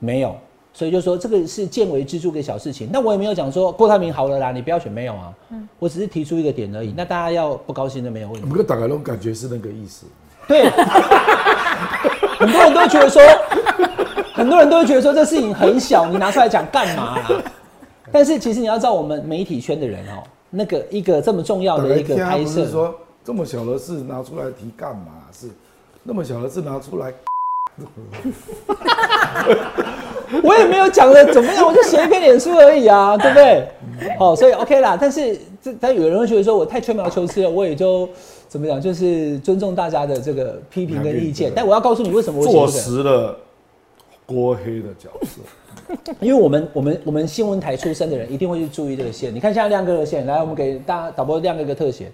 [0.00, 0.36] 没有，
[0.74, 2.90] 所以就说这个是见微知著的小事情。
[2.92, 5.32] 那我也没有讲说郭台铭好了啦，你不要选，没有啊，
[5.78, 6.92] 我只是提出一个点而已。
[6.96, 8.54] 那大家要不高兴的没有问题不。
[8.54, 10.04] 过大概都感觉是那个意思。
[10.46, 10.68] 对，
[12.38, 13.22] 很多人都觉得说，
[14.34, 17.42] 很多人都会觉得说这事情很小，你拿出来讲干嘛啦？
[18.12, 22.94] 但是其实你要知道，我们媒体圈的人哦、那个一个这么重要的一个拍摄说
[23.24, 25.12] 这么小的事拿出来提干嘛？
[25.32, 25.48] 是
[26.02, 27.12] 那么小的事拿出来，
[30.42, 33.68] 我也没有讲的怎么样，我就写一篇脸书而已啊， 对不对？
[34.18, 34.96] 好，所以 OK 啦。
[35.00, 38.08] 但是这但有人会觉得说我太吹毛求疵了，我也就
[38.48, 41.52] 怎么讲，就是尊重大家的这个批评跟意见。
[41.54, 42.68] 但我要告诉你为什么我写坐。
[42.68, 43.36] 实了
[44.26, 45.40] 郭黑的角色。
[46.20, 49.34] 因为我们我们我们新闻台出身的人一定会去注意这个线。
[49.34, 52.10] 你看现在亮哥的线，来，我们给大家导播亮哥一个特写，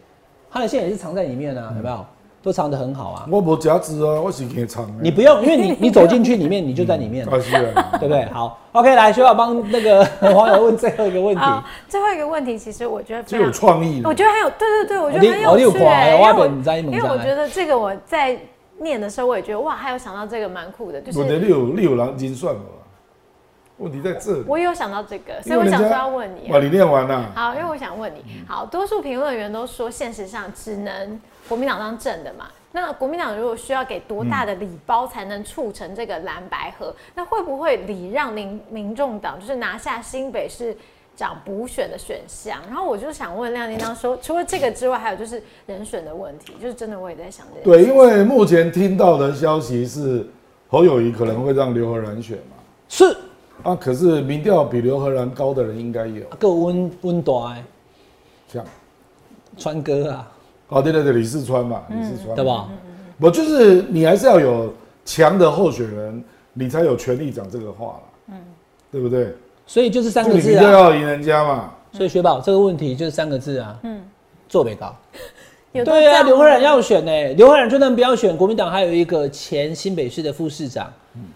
[0.50, 2.04] 他的线也是藏在里面啊，有没有？
[2.42, 3.26] 都藏得很好啊。
[3.30, 5.02] 我无夹子啊，我是给唱的。
[5.02, 8.24] 你不用，因为你你走进去里面，你就在里面， 啊是啊，对不对？
[8.26, 11.42] 好，OK，来，学宝帮那个 网友问最后一个问题。
[11.88, 14.14] 最后一个问题，其实我觉得最有非常，创意我。
[14.14, 16.46] 觉得很有，对对对，我觉得很有有趣看哎，因为我
[16.92, 18.38] 因为我觉得这个我在
[18.78, 22.62] 念的时候，我也觉得哇，还有想到这个蛮酷的，就是问题你有你有人精算吗？
[23.76, 24.44] 问题在这里。
[24.46, 26.52] 我也有想到这个，所以我想说要问你。
[26.52, 27.32] 哇你念完了。
[27.34, 31.18] 好，因为我想问你，好，多数评论员都说，现实上只能
[31.50, 32.46] 国民党当正的嘛。
[32.70, 36.94] 那国民党如果需要给多大的礼包才能促成这个蓝白合？
[37.16, 40.76] 那会不会礼让民民众党就是拿下新北市
[41.16, 42.60] 长补选的选项？
[42.68, 50.24] 然后我就想问亮叮当说，除了这个之外，还有就是人选的问题，就是真的我也在想这件对，事因为目前听到的消息是
[50.68, 52.56] 侯友谊可能会让刘和然选嘛。
[52.88, 53.16] 是
[53.64, 57.56] 啊，可是民调比刘和然高的人应该有，够温温大的
[58.52, 58.64] 像
[59.58, 60.32] 川哥啊，
[60.70, 62.68] 哦对对对，李四川嘛，李四川对吧？
[63.20, 64.72] 我就是你还是要有
[65.04, 68.34] 强的候选人，你才有权利讲这个话了，嗯，
[68.90, 69.34] 对不对？
[69.66, 70.62] 所以就是三个字啊。
[70.62, 71.70] 就要赢人家嘛。
[71.92, 74.00] 所以雪宝这个问题就是三个字啊，嗯，
[74.48, 74.94] 做北高。
[75.84, 80.92] 对啊，刘慧然要选呢、刘慧然就算不要选，国民党还有一个前新北市的副市长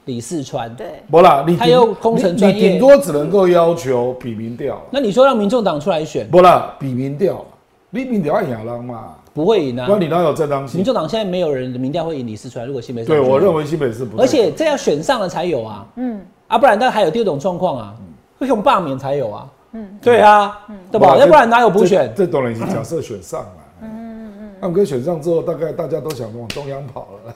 [0.06, 0.74] 李四川。
[0.74, 7.44] 对，不啦，你顶他又工程你专业你顶多只能够要求比民调，那你说让民众党出来选，不啦，比民调，
[7.90, 9.86] 你民调要赢人嘛，不会赢啊。
[9.86, 9.98] 那。
[9.98, 10.84] 你哪有正当民性？
[10.84, 17.94] 众党现在没有人的民调会赢李四川，如果新北市对，我认为新北市不太，而且这要选上了才有啊，嗯，啊，不然但还有第二种状况啊，
[18.38, 20.58] 会用罢免才有啊，嗯，对啊，
[20.90, 21.16] 对吧？
[21.18, 22.12] 要不然哪有补这选？
[22.16, 27.34] 这当然是假设选上了，嗯嗯嗯，那么跟选上之后，大概大家都想往中央跑了。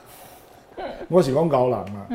[1.09, 2.07] 我喜欢高朗嘛，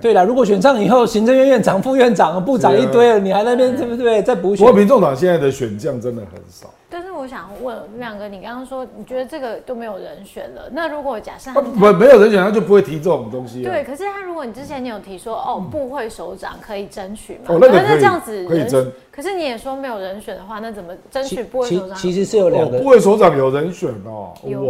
[0.00, 4.22] 对了，如果选上以后，行政院院长、副院长、部长一堆了，你还在那边对不对？
[4.22, 6.68] 再补选不过，民众党现在的选将真的很少。
[6.90, 13.70] 但是我想问亮哥，你刚刚说你觉得这个都没有人选了，那如果假设啊他不，没有人选，他就不会提这种东西啊。
[13.70, 17.40] 对，可是他如果你之前你有提说哦，部会首长可以争取嘛？
[17.48, 18.92] 哦那个可以那这样子人可以争。
[19.10, 21.96] 可是你也说没有人选的话，那怎么争取部会首长？
[21.96, 24.64] 其实是有两哦，个部，会首长有人选哦，有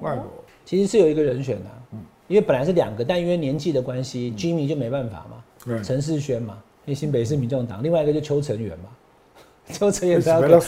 [0.00, 0.22] 哇，那个
[0.64, 1.64] 其实是有一个人选的、
[2.28, 6.54] 因为本来是两个，但因为年纪的关系，Jimmy 就没办法嘛，对陈世轩嘛，
[6.84, 8.90] 因为新北市民众党，另外一个就邱成元嘛，
[9.72, 10.60] 邱成元算了，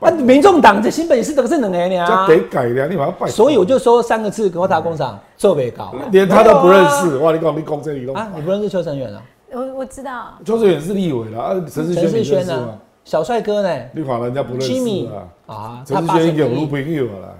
[0.00, 3.26] 啊，民众党在新北市都是两个这呢，得改的，你把它拜。
[3.28, 7.32] 所以我就说三个字，给我打工厂做北高，连他都不认识，哇！
[7.32, 9.22] 你讲你讲这里都啊，你不认识邱成元啊？
[9.52, 12.78] 我我知道，邱成元是立委了啊，陈世陈世轩呢？？
[13.04, 15.28] 小帅哥呢你法人家不认识？Jimmy 啊？
[15.46, 17.36] 啊，陈世轩有女朋友了，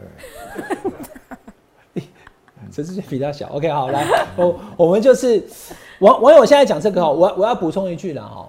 [2.74, 3.48] 陈世轩比较小。
[3.50, 4.04] OK，好，来，
[4.36, 5.40] 我我们就是
[6.00, 8.48] 网网友现在讲这个哈，我我要补充一句了哈，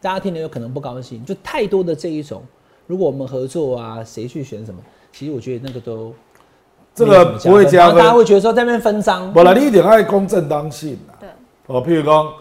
[0.00, 2.42] 大家听了有可能不高兴，就太多的这一种，
[2.88, 4.80] 如果我们合作啊，谁去选什么，
[5.12, 6.12] 其实我觉得那个都
[6.96, 8.12] 这个不会加分大家。
[8.12, 11.14] 会觉得说在那边分赃，本来，你一点爱公正当性啊。
[11.20, 11.28] 对，
[11.66, 12.34] 哦，譬如说，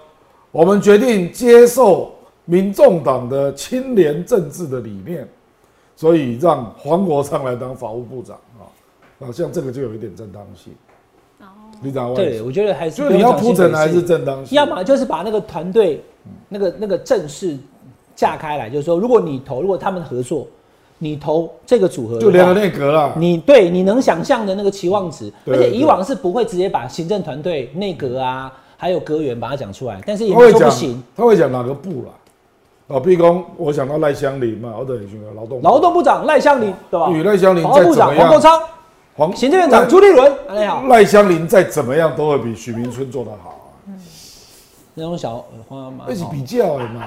[0.51, 2.11] 我们决定接受
[2.45, 5.27] 民众党的清廉政治的理念，
[5.95, 8.65] 所以让黄国昌来当法务部长啊，
[9.19, 10.73] 啊，像这个就有一点正当性。
[12.15, 16.01] 对，我觉得还是就是你要铺陈还是，正当性，要么就是把那个团队
[16.49, 17.57] 那个那个正式
[18.15, 20.47] 架开来，就是说，如果你投，如果他们合作，
[20.99, 23.13] 你投这个组合，就联合内阁了。
[23.17, 32.09] 你对你能想象的那个期望值，而且以往是不会直接把行政团队、内阁啊，还有阁员把它讲出来，但是也没他会讲说不行。，他会讲哪个部了？
[32.87, 37.09] 哦，比如讲，我想到赖香林嘛，我等于说劳动部劳动部长赖香林，对吧？
[37.09, 38.61] 与赖香林法务部长样，黄国昌，
[39.15, 43.93] 黄行政院长朱立伦，你好，赖香林再怎么样都会比许明春做得好啊，
[44.95, 47.03] 那种小呃花嘛那是比较的嘛。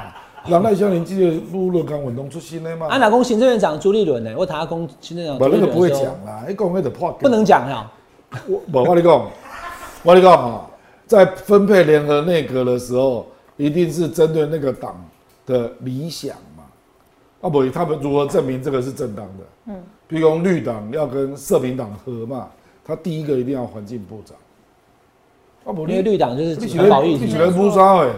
[0.47, 4.33] 让赖香林记得陆乐刚运动出新的嘛，安哪公行政院长朱立伦呢？
[4.39, 7.91] 我谈他公行政院长朱不那个不会讲啦，一讲那得破不能讲呀。
[8.47, 9.29] 我不，我跟你讲，
[10.05, 10.65] 我跟你讲啊，
[11.09, 13.27] 在分配联合内阁的时候，
[13.57, 14.95] 一定是针对那个党
[15.45, 16.46] 的理想嘛。
[17.47, 19.45] 啊不，他们如何证明这个是正当的？
[19.67, 22.49] 嗯，比如说绿党要跟社民党合嘛，
[22.85, 24.37] 他第一个一定要环境部长。
[25.65, 28.13] 啊不，因为绿党就是你起环保议题来你起，来不杀哎，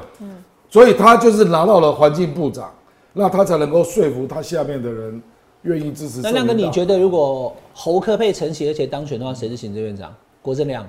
[0.71, 2.73] 所以他就是拿到了环境部长，
[3.13, 5.23] 那他才能够说服他下面的人
[5.63, 6.31] 愿意支持那。
[6.31, 10.15] 那亮哥，你觉得如果侯科配承袭而且当选的话，谁是行政院长？
[10.41, 10.87] 郭正亮。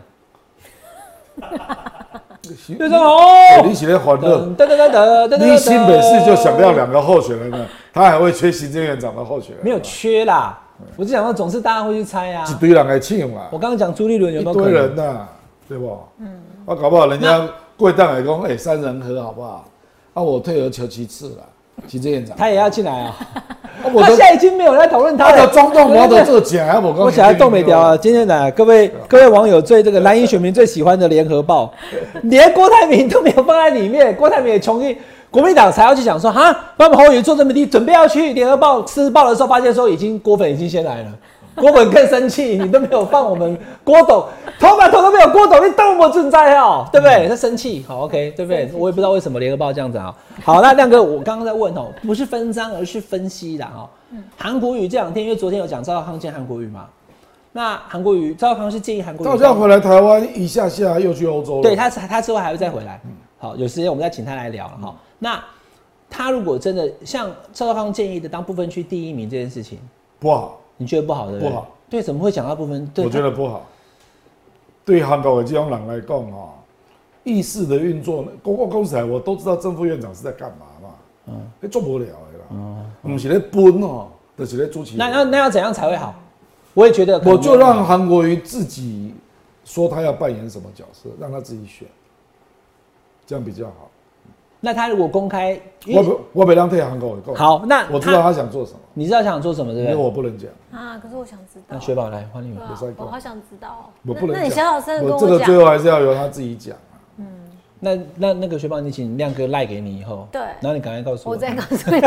[2.78, 3.66] 院长哎好。
[3.66, 4.40] 你起来欢乐。
[4.40, 9.64] 噔噔噔噔噔噔你新北市就想要两个候选人呢，他还会缺行政院长的候选人？
[9.64, 10.60] 没有缺啦，
[10.96, 12.54] 我就想说，总是大家会去猜啊一。
[12.56, 15.06] 堆人来请嘛我，刚刚讲朱立伦有一没有可堆人能？
[15.06, 15.28] 呐，
[15.68, 16.00] 对不？
[16.20, 19.66] 嗯，啊，搞不好人家贵党来讲，哎，三人和好不好？
[20.14, 21.44] 啊，我退而求其次了，
[21.88, 22.36] 行政院长。
[22.38, 23.16] 他也要进来啊。
[23.82, 25.38] 他现在已经没有人在讨论他了。
[25.38, 27.96] 他的中动模的对对对这假，我刚我起来动没掉啊！
[27.96, 31.74] 今天呢，各位各位网友最这个蓝营选民最喜欢的联合报，
[32.24, 34.96] 连郭台铭都没有放在里面，郭台铭也穷一
[35.32, 41.06] 国民党才要去讲说哈，把我们侯友宜做这么低，准备要去联合报撕报的时候，发现说已经郭粉已经先来了。
[41.62, 44.26] 郭本更生气，你都没有放我们郭董，
[44.60, 47.28] 头把头都没有郭董，你动我存在哦，对不对？
[47.28, 48.72] 他生气，好 OK，对不对？
[48.74, 50.16] 我也不知道为什么联合报这样子啊。
[50.44, 53.90] 好，那亮哥，我刚刚在问哦，不是分章，而是分析啦哦。
[54.38, 56.86] 韩国瑜这两天，因为昨天有讲赵少康见韩国瑜嘛，
[57.52, 61.62] 那韩国瑜赵少康是建议韩国瑜他好像回来台湾一下下又去欧洲了。
[61.62, 63.00] 对他他之后还会再回来。
[63.38, 64.96] 好，有时间我们再请他来聊了哈。
[65.20, 65.44] 那
[66.10, 69.80] 他如果真的像赵少康建议的当部分区第一名这件事情，
[70.20, 71.68] 不好，你觉得不好的不好。
[71.90, 72.88] 对，怎么会讲到部分？
[72.88, 73.68] 对，我觉得不好。
[74.86, 76.50] 对韩国的这种人来讲啊，
[77.24, 80.90] 议事的运作，公共公司台我都知道正副院长是在干嘛嘛，
[81.28, 84.08] 嗯，做不了的啦，嗯，我们是在分哦，
[84.38, 84.98] 就是在主持。
[84.98, 86.16] 那那那要怎样才会好？
[86.74, 89.14] 我也觉得我就让韩国瑜自己
[89.66, 91.88] 说他要扮演什么角色，让他自己选，
[93.26, 93.90] 这样比较好。
[94.62, 95.60] 那他如果公开，
[95.96, 97.34] 我不我别让退行跟我讲。
[97.36, 100.06] 好，那我知道他想做什么，你知道想做什么，对因为不对？
[100.06, 100.50] 我不能讲。
[100.72, 101.66] 啊，可是我想知道。
[101.70, 102.66] 那雪宝来换你们对。
[102.66, 103.84] 啊不是在讲我好想知道哦。
[104.06, 105.58] 我不能那那你讲小小声的跟我这个最讲。
[105.58, 107.26] 后还是要由他自己讲啊。
[107.82, 111.34] 那那那个雪宝，你请亮哥赖给你以后，对然后你赶快告诉我。
[111.34, 112.02] 我再告诉你。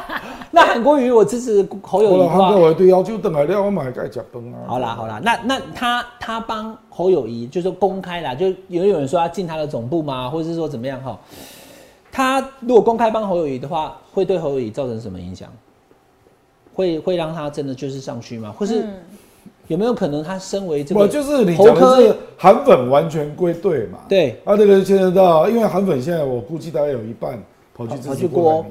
[0.50, 4.56] 那韩国瑜我支持侯友我谊的话了韩国，我对要求等来了，我买该吃饭啊。
[4.66, 11.18] 好啦好啦，那那他他帮侯友谊就是公开啦，就有有人说要进他的总部吗，或者是说怎么样哈？
[12.12, 15.48] 他如果公开帮侯友谊的话，会对侯友谊造成什么影响？
[16.74, 18.54] 会会让他真的就是上去吗？
[18.56, 18.94] 或是嗯
[19.68, 24.00] 有没有可能他身为这个我就是你侯科讲的是韩粉完全归队嘛？
[24.08, 27.40] 对啊，这个牵涉到，因为韩粉现在我估计大概有一半
[27.72, 28.66] 跑去支持郭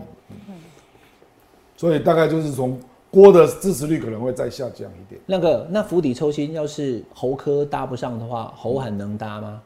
[1.78, 2.78] 所以大概就是从
[3.10, 5.22] 郭的支持率可能会再下降一点。
[5.26, 9.62] 那个那釜底抽薪，要是侯科搭不上的话，侯韩能搭吗？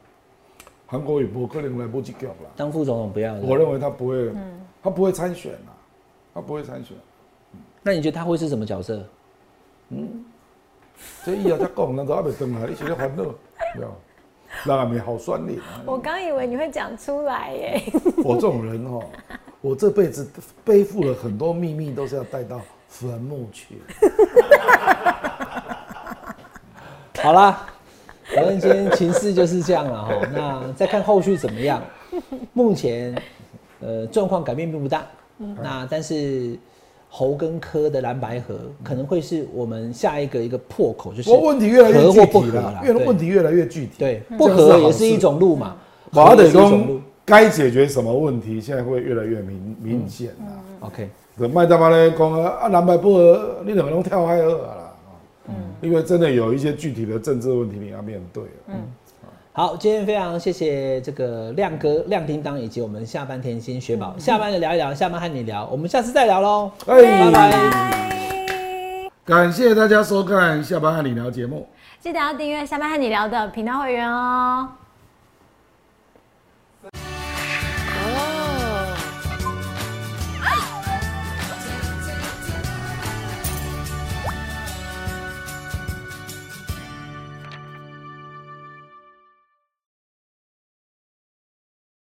[0.94, 3.40] 韩国瑜不可能来不及搞啦，当副总统不要的。
[3.40, 4.32] 我认为他不会，
[4.80, 5.74] 他不会参选啊，
[6.32, 6.96] 他不会参选。
[7.82, 9.04] 那你觉得他会是什么角色？
[9.88, 10.24] 嗯
[11.24, 13.24] 这以后再讲，人都还没登来，你现在烦恼，
[13.74, 13.88] 对吧？
[14.64, 15.58] 人还没好酸你。
[15.84, 17.82] 我刚以为你会讲出来耶。
[18.24, 19.02] 我这种人哦，
[19.60, 20.30] 我这辈子
[20.64, 23.82] 背负了很多秘密，都是要带到坟墓去。
[27.20, 27.66] 好啦，
[28.34, 30.12] 反正今天情势就是这样了哈。
[30.34, 31.82] 那再看后续怎么样。
[32.52, 33.14] 目前
[33.80, 35.04] 呃状况改变并不大，
[35.60, 36.56] 那但是
[37.08, 43.92] 猴跟科的蓝白河可能会是我们下一个一个破口，就是问题越来越具合或不体了越问题越来越具体。
[43.98, 45.76] 对不合也是一种路嘛，
[46.12, 47.02] 马得合也是一种公。
[47.26, 50.62] 该解决什么问题，现在会越来越明明显了。
[50.80, 51.08] OK，
[51.38, 54.83] 就麦当妈咧讲啊，啊蓝白不合，你两个拢跳海二啦。
[55.48, 58.44] 嗯，因为真的有一些具体的政治问题你要面对。
[58.68, 58.76] 嗯，
[59.52, 69.10] 好，今天非常谢谢这个亮哥、亮叮当以及我们下班甜心雪宝，下班的聊一聊，下班和你聊，我们下次再聊喽，哎拜拜。
[69.24, 71.66] 感谢大家收看下班和你聊节目。
[72.00, 74.68] 记得要订阅下班和你聊的频道会员哦。